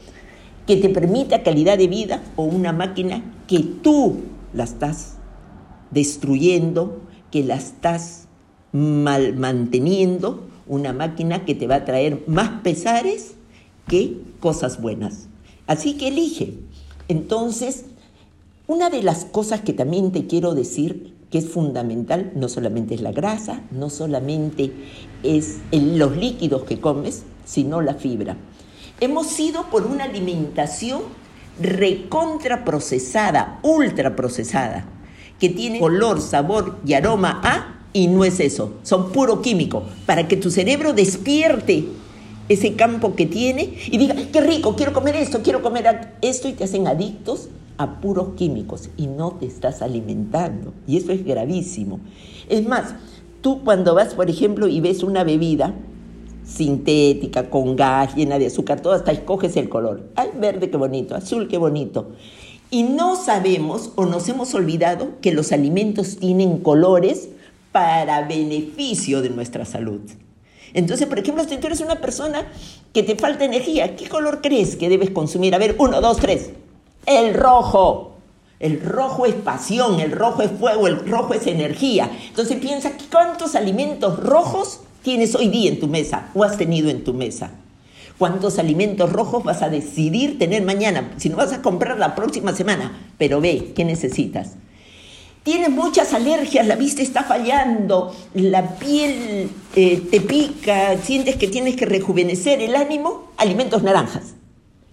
que 0.66 0.76
te 0.76 0.90
permita 0.90 1.42
calidad 1.42 1.78
de 1.78 1.88
vida 1.88 2.22
o 2.36 2.44
una 2.44 2.72
máquina 2.72 3.22
que 3.48 3.60
tú 3.60 4.18
la 4.52 4.64
estás 4.64 5.16
destruyendo, 5.90 7.00
que 7.30 7.44
la 7.44 7.56
estás 7.56 8.25
mal 8.72 9.36
manteniendo, 9.36 10.46
una 10.66 10.92
máquina 10.92 11.44
que 11.44 11.54
te 11.54 11.66
va 11.66 11.76
a 11.76 11.84
traer 11.84 12.22
más 12.26 12.60
pesares 12.62 13.34
que 13.86 14.18
cosas 14.40 14.80
buenas. 14.80 15.28
Así 15.66 15.94
que 15.94 16.08
elige. 16.08 16.54
Entonces, 17.08 17.84
una 18.66 18.90
de 18.90 19.02
las 19.02 19.24
cosas 19.24 19.60
que 19.60 19.72
también 19.72 20.12
te 20.12 20.26
quiero 20.26 20.54
decir 20.54 21.14
que 21.30 21.38
es 21.38 21.48
fundamental, 21.48 22.32
no 22.34 22.48
solamente 22.48 22.94
es 22.94 23.00
la 23.00 23.12
grasa, 23.12 23.62
no 23.70 23.90
solamente 23.90 24.72
es 25.22 25.58
los 25.72 26.16
líquidos 26.16 26.64
que 26.64 26.80
comes, 26.80 27.22
sino 27.44 27.80
la 27.80 27.94
fibra. 27.94 28.36
Hemos 29.00 29.38
ido 29.38 29.64
por 29.70 29.86
una 29.86 30.04
alimentación 30.04 31.02
recontraprocesada, 31.60 33.60
ultraprocesada, 33.62 34.86
que 35.38 35.48
tiene 35.48 35.80
color, 35.80 36.20
sabor 36.20 36.78
y 36.84 36.94
aroma 36.94 37.40
a, 37.44 37.75
y 37.96 38.08
no 38.08 38.26
es 38.26 38.40
eso, 38.40 38.74
son 38.82 39.10
puro 39.10 39.40
químico, 39.40 39.84
para 40.04 40.28
que 40.28 40.36
tu 40.36 40.50
cerebro 40.50 40.92
despierte 40.92 41.86
ese 42.46 42.74
campo 42.74 43.14
que 43.14 43.24
tiene 43.24 43.72
y 43.90 43.96
diga, 43.96 44.14
qué 44.30 44.42
rico, 44.42 44.76
quiero 44.76 44.92
comer 44.92 45.16
esto, 45.16 45.40
quiero 45.42 45.62
comer 45.62 46.10
esto, 46.20 46.46
y 46.46 46.52
te 46.52 46.64
hacen 46.64 46.86
adictos 46.88 47.48
a 47.78 48.02
puros 48.02 48.34
químicos 48.36 48.90
y 48.98 49.06
no 49.06 49.32
te 49.32 49.46
estás 49.46 49.80
alimentando. 49.80 50.74
Y 50.86 50.98
eso 50.98 51.10
es 51.10 51.24
gravísimo. 51.24 52.00
Es 52.50 52.68
más, 52.68 52.94
tú 53.40 53.64
cuando 53.64 53.94
vas, 53.94 54.12
por 54.12 54.28
ejemplo, 54.28 54.68
y 54.68 54.82
ves 54.82 55.02
una 55.02 55.24
bebida, 55.24 55.74
sintética, 56.44 57.48
con 57.48 57.76
gas, 57.76 58.14
llena 58.14 58.38
de 58.38 58.48
azúcar, 58.48 58.80
todo, 58.80 58.92
hasta 58.92 59.12
escoges 59.12 59.56
el 59.56 59.70
color. 59.70 60.02
Ay, 60.16 60.28
verde, 60.38 60.68
qué 60.68 60.76
bonito, 60.76 61.14
azul, 61.14 61.48
qué 61.48 61.56
bonito. 61.56 62.08
Y 62.70 62.82
no 62.82 63.16
sabemos 63.16 63.92
o 63.94 64.04
nos 64.04 64.28
hemos 64.28 64.52
olvidado 64.52 65.12
que 65.22 65.32
los 65.32 65.50
alimentos 65.50 66.18
tienen 66.18 66.58
colores 66.58 67.30
para 67.76 68.22
beneficio 68.22 69.20
de 69.20 69.28
nuestra 69.28 69.66
salud. 69.66 70.00
Entonces, 70.72 71.06
por 71.06 71.18
ejemplo, 71.18 71.44
si 71.44 71.58
tú 71.58 71.66
eres 71.66 71.80
una 71.80 71.96
persona 71.96 72.46
que 72.94 73.02
te 73.02 73.16
falta 73.16 73.44
energía, 73.44 73.96
¿qué 73.96 74.08
color 74.08 74.40
crees 74.40 74.76
que 74.76 74.88
debes 74.88 75.10
consumir? 75.10 75.54
A 75.54 75.58
ver, 75.58 75.76
uno, 75.78 76.00
dos, 76.00 76.16
tres. 76.16 76.52
El 77.04 77.34
rojo. 77.34 78.14
El 78.60 78.80
rojo 78.80 79.26
es 79.26 79.34
pasión, 79.34 80.00
el 80.00 80.12
rojo 80.12 80.40
es 80.40 80.50
fuego, 80.52 80.86
el 80.86 81.06
rojo 81.06 81.34
es 81.34 81.46
energía. 81.46 82.10
Entonces 82.28 82.56
piensa, 82.56 82.92
¿cuántos 83.12 83.54
alimentos 83.54 84.20
rojos 84.20 84.80
tienes 85.02 85.34
hoy 85.34 85.48
día 85.48 85.68
en 85.68 85.78
tu 85.78 85.86
mesa 85.86 86.30
o 86.32 86.44
has 86.44 86.56
tenido 86.56 86.88
en 86.88 87.04
tu 87.04 87.12
mesa? 87.12 87.50
¿Cuántos 88.16 88.58
alimentos 88.58 89.12
rojos 89.12 89.44
vas 89.44 89.60
a 89.60 89.68
decidir 89.68 90.38
tener 90.38 90.62
mañana? 90.62 91.12
Si 91.18 91.28
no 91.28 91.36
vas 91.36 91.52
a 91.52 91.60
comprar 91.60 91.98
la 91.98 92.14
próxima 92.14 92.54
semana, 92.54 92.98
pero 93.18 93.42
ve, 93.42 93.74
¿qué 93.76 93.84
necesitas? 93.84 94.52
Tienes 95.46 95.70
muchas 95.70 96.12
alergias, 96.12 96.66
la 96.66 96.74
vista 96.74 97.02
está 97.02 97.22
fallando, 97.22 98.12
la 98.34 98.68
piel 98.80 99.48
eh, 99.76 100.02
te 100.10 100.20
pica, 100.20 100.98
sientes 100.98 101.36
que 101.36 101.46
tienes 101.46 101.76
que 101.76 101.86
rejuvenecer 101.86 102.60
el 102.60 102.74
ánimo, 102.74 103.30
alimentos 103.36 103.84
naranjas. 103.84 104.34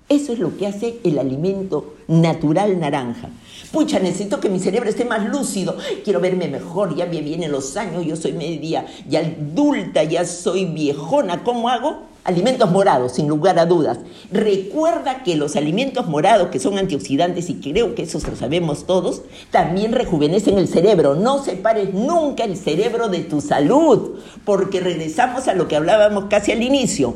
Eso 0.09 0.31
es 0.31 0.37
lo 0.37 0.55
que 0.55 0.67
hace 0.67 0.99
el 1.03 1.17
alimento 1.17 1.95
natural 2.07 2.79
naranja. 2.79 3.29
Pucha, 3.71 3.97
necesito 3.97 4.39
que 4.39 4.49
mi 4.49 4.59
cerebro 4.59 4.91
esté 4.91 5.05
más 5.05 5.27
lúcido. 5.27 5.75
Quiero 6.03 6.19
verme 6.19 6.47
mejor, 6.47 6.95
ya 6.95 7.07
me 7.07 7.21
vienen 7.21 7.51
los 7.51 7.75
años, 7.75 8.05
yo 8.05 8.15
soy 8.15 8.33
media 8.33 8.85
ya 9.09 9.21
adulta, 9.21 10.03
ya 10.03 10.23
soy 10.23 10.65
viejona. 10.65 11.43
¿Cómo 11.43 11.67
hago? 11.67 12.12
Alimentos 12.25 12.71
morados, 12.71 13.15
sin 13.15 13.27
lugar 13.27 13.59
a 13.59 13.65
dudas. 13.65 13.99
Recuerda 14.31 15.23
que 15.23 15.35
los 15.35 15.57
alimentos 15.57 16.07
morados, 16.07 16.47
que 16.47 16.59
son 16.59 16.77
antioxidantes, 16.77 17.49
y 17.49 17.55
creo 17.55 17.95
que 17.95 18.03
eso 18.03 18.17
lo 18.29 18.37
sabemos 18.37 18.85
todos, 18.85 19.23
también 19.51 19.91
rejuvenecen 19.91 20.57
el 20.57 20.69
cerebro. 20.69 21.15
No 21.15 21.43
separes 21.43 21.93
nunca 21.93 22.45
el 22.45 22.55
cerebro 22.55 23.09
de 23.09 23.19
tu 23.19 23.41
salud, 23.41 24.19
porque 24.45 24.79
regresamos 24.79 25.49
a 25.49 25.53
lo 25.53 25.67
que 25.67 25.75
hablábamos 25.75 26.25
casi 26.29 26.53
al 26.53 26.63
inicio 26.63 27.13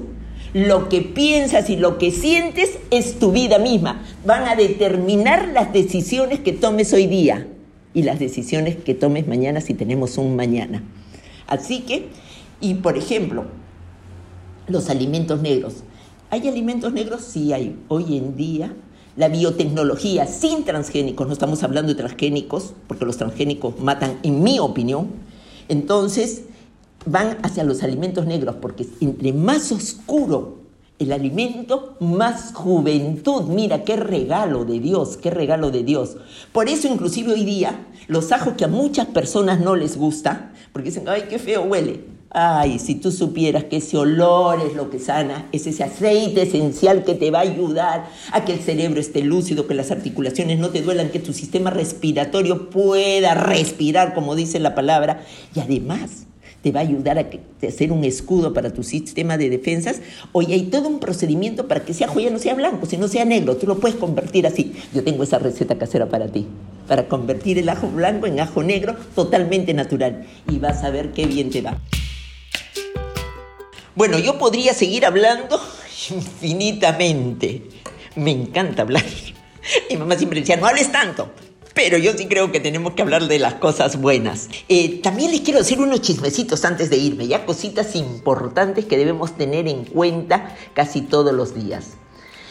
Lo 0.54 0.90
que 0.90 1.02
piensas 1.02 1.70
y 1.70 1.78
lo 1.78 1.98
que 1.98 2.12
sientes 2.12 2.78
es 2.92 3.18
tu 3.18 3.32
vida 3.32 3.60
misma. 3.60 4.04
Van 4.26 4.46
a 4.48 4.56
determinar 4.56 5.50
las 5.54 5.72
decisiones 5.72 6.42
que 6.42 6.52
tomes 6.52 6.92
hoy 6.92 7.08
día 7.08 7.48
y 7.94 8.04
las 8.04 8.20
decisiones 8.20 8.76
que 8.76 8.94
tomes 8.94 9.28
mañana 9.28 9.62
si 9.62 9.74
tenemos 9.74 10.18
un 10.18 10.36
mañana. 10.36 10.84
Así 11.48 11.82
que, 11.82 12.10
y 12.60 12.76
por 12.76 12.98
ejemplo, 12.98 13.46
los 14.68 14.90
alimentos 14.90 15.42
negros. 15.42 15.76
¿Hay 16.30 16.48
alimentos 16.48 16.92
negros? 16.94 17.22
Sí 17.22 17.54
hay. 17.54 17.78
Hoy 17.88 18.18
en 18.18 18.36
día 18.36 18.74
la 19.16 19.30
biotecnología 19.30 20.28
sin 20.28 20.64
transgénicos, 20.64 21.26
no 21.26 21.34
estamos 21.34 21.64
hablando 21.64 21.92
de 21.92 21.98
transgénicos, 21.98 22.74
porque 22.88 23.06
los 23.06 23.18
transgénicos 23.18 23.80
matan, 23.80 24.20
en 24.22 24.44
mi 24.44 24.60
opinión, 24.60 25.08
entonces 25.70 26.44
van 27.06 27.38
hacia 27.42 27.64
los 27.64 27.82
alimentos 27.82 28.28
negros, 28.28 28.56
porque 28.62 28.86
entre 29.02 29.34
más 29.34 29.72
oscuro 29.72 30.58
el 31.00 31.12
alimento, 31.12 31.96
más 32.00 32.54
juventud. 32.54 33.44
Mira, 33.44 33.84
qué 33.84 33.96
regalo 33.96 34.66
de 34.66 34.80
Dios, 34.80 35.18
qué 35.18 35.30
regalo 35.30 35.72
de 35.72 35.84
Dios. 35.84 36.18
Por 36.52 36.70
eso 36.70 36.88
inclusive 36.88 37.34
hoy 37.34 37.44
día, 37.44 37.88
los 38.08 38.32
ajos 38.32 38.54
que 38.54 38.66
a 38.66 38.68
muchas 38.68 39.08
personas 39.08 39.60
no 39.60 39.76
les 39.76 39.98
gusta, 39.98 40.54
porque 40.74 40.90
dicen, 40.90 41.08
ay, 41.08 41.26
qué 41.30 41.40
feo 41.40 41.64
huele. 41.64 42.17
Ay, 42.30 42.78
si 42.80 42.96
tú 42.96 43.12
supieras 43.12 43.64
que 43.66 43.78
ese 43.78 43.98
olor 43.98 44.60
es 44.62 44.76
lo 44.76 44.90
que 44.90 45.00
sana, 45.00 45.48
es 45.54 45.66
ese 45.66 45.84
aceite 45.84 46.42
esencial 46.42 47.06
que 47.06 47.16
te 47.16 47.32
va 47.32 47.40
a 47.40 47.44
ayudar 47.44 48.10
a 48.34 48.44
que 48.44 48.54
el 48.54 48.60
cerebro 48.60 49.00
esté 49.00 49.22
lúcido, 49.22 49.66
que 49.66 49.74
las 49.74 49.92
articulaciones 49.92 50.60
no 50.60 50.70
te 50.70 50.82
duelan, 50.82 51.10
que 51.10 51.20
tu 51.20 51.32
sistema 51.32 51.70
respiratorio 51.70 52.70
pueda 52.70 53.34
respirar, 53.34 54.14
como 54.14 54.36
dice 54.36 54.60
la 54.60 54.76
palabra, 54.76 55.24
y 55.56 55.62
además 55.62 56.28
te 56.62 56.74
va 56.74 56.82
a 56.82 56.84
ayudar 56.84 57.18
a, 57.18 57.30
hacer 57.66 57.94
un 57.94 58.04
escudo 58.04 58.54
para 58.54 58.74
tu 58.74 58.84
sistema 58.84 59.38
de 59.38 59.50
defensas. 59.50 60.02
Oye, 60.34 60.54
hay 60.54 60.64
todo 60.64 60.90
un 60.90 61.00
procedimiento 61.00 61.68
para 61.68 61.86
que 61.86 61.94
ese 61.94 62.04
ajo 62.04 62.20
ya 62.20 62.30
no 62.30 62.40
sea 62.40 62.56
blanco, 62.56 62.86
sino 62.88 63.08
sea 63.08 63.24
negro. 63.24 63.56
Tú 63.56 63.68
lo 63.68 63.80
puedes 63.80 63.96
convertir 63.96 64.46
así. 64.46 64.74
Yo 64.94 65.02
tengo 65.02 65.24
esa 65.24 65.40
receta 65.40 65.78
casera 65.78 66.10
para 66.10 66.28
ti, 66.28 66.46
para 66.90 67.08
convertir 67.08 67.58
el 67.58 67.70
ajo 67.70 67.88
blanco 67.88 68.28
en 68.28 68.42
ajo 68.42 68.64
negro 68.64 68.96
totalmente 69.16 69.74
natural. 69.74 70.26
Y 70.50 70.60
vas 70.60 70.84
a 70.84 70.90
ver 70.90 71.14
qué 71.14 71.26
bien 71.26 71.52
te 71.52 71.62
va. 71.62 71.78
Bueno, 73.98 74.20
yo 74.20 74.38
podría 74.38 74.76
seguir 74.76 75.08
hablando 75.08 75.60
infinitamente. 76.12 77.64
Me 78.16 78.30
encanta 78.30 78.84
hablar. 78.84 79.04
Mi 79.90 79.98
mamá 79.98 80.16
siempre 80.16 80.40
decía, 80.40 80.56
no 80.56 80.68
hables 80.68 80.92
tanto. 80.92 81.32
Pero 81.74 81.98
yo 81.98 82.14
sí 82.14 82.28
creo 82.28 82.52
que 82.52 82.60
tenemos 82.60 82.94
que 82.94 83.02
hablar 83.02 83.28
de 83.28 83.40
las 83.40 83.56
cosas 83.56 84.00
buenas. 84.00 84.50
Eh, 84.70 85.00
también 85.02 85.32
les 85.32 85.42
quiero 85.42 85.58
decir 85.58 85.80
unos 85.82 86.02
chismecitos 86.02 86.64
antes 86.64 86.92
de 86.92 86.98
irme, 86.98 87.26
ya 87.26 87.44
cositas 87.48 87.96
importantes 87.96 88.86
que 88.86 88.98
debemos 88.98 89.36
tener 89.36 89.68
en 89.68 89.84
cuenta 89.84 90.56
casi 90.76 91.02
todos 91.02 91.34
los 91.34 91.56
días. 91.56 91.94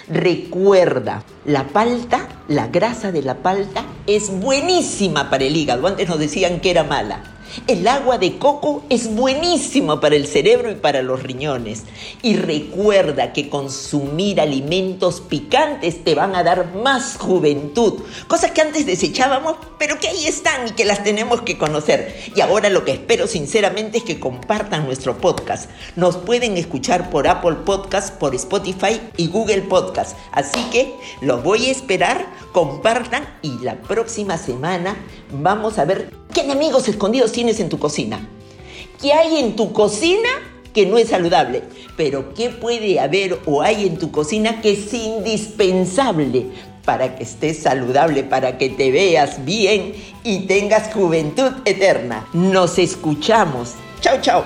Recuerda, 0.09 1.25
la 1.45 1.69
palta, 1.69 2.29
la 2.49 2.67
grasa 2.67 3.13
de 3.13 3.23
la 3.23 3.37
palta 3.45 3.87
es 4.09 4.31
buenísima 4.31 5.31
para 5.31 5.45
el 5.45 5.57
hígado. 5.57 5.87
Antes 5.87 6.09
nos 6.09 6.19
decían 6.19 6.61
que 6.61 6.71
era 6.71 6.83
mala. 6.83 7.36
El 7.66 7.88
agua 7.88 8.19
de 8.19 8.38
coco 8.38 8.85
es 8.90 9.14
buenísima 9.14 10.01
para 10.01 10.14
el 10.14 10.27
cerebro 10.27 10.71
y 10.71 10.75
para 10.75 11.03
los 11.03 11.23
riñones. 11.23 11.85
Y 12.23 12.37
recuerda 12.37 13.33
que 13.33 13.49
consumir 13.49 14.40
alimentos 14.40 15.21
picantes 15.21 16.05
te 16.05 16.14
van 16.14 16.37
a 16.37 16.45
dar 16.45 16.75
más 16.75 17.16
juventud. 17.16 18.03
Cosas 18.29 18.53
que 18.53 18.61
antes 18.61 18.87
desechábamos, 18.87 19.57
pero 19.79 19.99
que 19.99 20.09
ahí 20.09 20.27
están 20.27 20.69
y 20.69 20.71
que 20.73 20.85
las 20.85 21.03
tenemos 21.03 21.42
que 21.42 21.59
conocer. 21.59 22.14
Y 22.35 22.40
ahora 22.40 22.69
lo 22.69 22.85
que 22.85 22.92
espero 22.92 23.27
sinceramente 23.27 23.99
es 23.99 24.05
que 24.05 24.21
compartan 24.21 24.85
nuestro 24.85 25.19
podcast. 25.19 25.71
Nos 25.97 26.16
pueden 26.16 26.57
escuchar 26.57 27.11
por 27.11 27.27
Apple 27.27 27.57
Podcast, 27.64 28.14
por 28.14 28.35
Spotify 28.35 29.01
y 29.16 29.29
Google 29.29 29.62
Podcast. 29.62 30.16
Así 30.33 30.62
que 30.71 30.95
los 31.21 31.42
voy 31.42 31.66
a 31.66 31.73
esperar, 31.73 32.27
compartan 32.53 33.27
y 33.42 33.59
la 33.61 33.77
próxima 33.77 34.38
semana 34.38 34.97
vamos 35.33 35.79
a 35.79 35.85
ver 35.85 36.26
¿Qué 36.37 36.42
enemigos 36.42 36.87
escondidos 36.87 37.33
tienes 37.33 37.61
en 37.61 37.70
tu 37.70 37.79
cocina? 37.79 38.29
¿Qué 39.01 39.14
hay 39.14 39.38
en 39.38 39.57
tu 39.57 39.72
cocina 39.72 40.29
que 40.75 40.85
no 40.85 40.99
es 40.99 41.09
saludable? 41.09 41.62
Pero 41.96 42.35
¿qué 42.35 42.51
puede 42.51 43.01
haber 43.01 43.40
o 43.46 43.62
hay 43.62 43.87
en 43.87 43.96
tu 43.96 44.11
cocina 44.11 44.61
que 44.61 44.72
es 44.72 44.92
indispensable 44.92 46.44
para 46.85 47.16
que 47.16 47.22
estés 47.22 47.62
saludable, 47.62 48.22
para 48.22 48.59
que 48.59 48.68
te 48.68 48.90
veas 48.90 49.46
bien 49.46 49.94
y 50.25 50.40
tengas 50.40 50.92
juventud 50.92 51.53
eterna? 51.64 52.29
Nos 52.35 52.79
escuchamos. 52.79 53.72
Chao, 54.03 54.20
chao. 54.20 54.44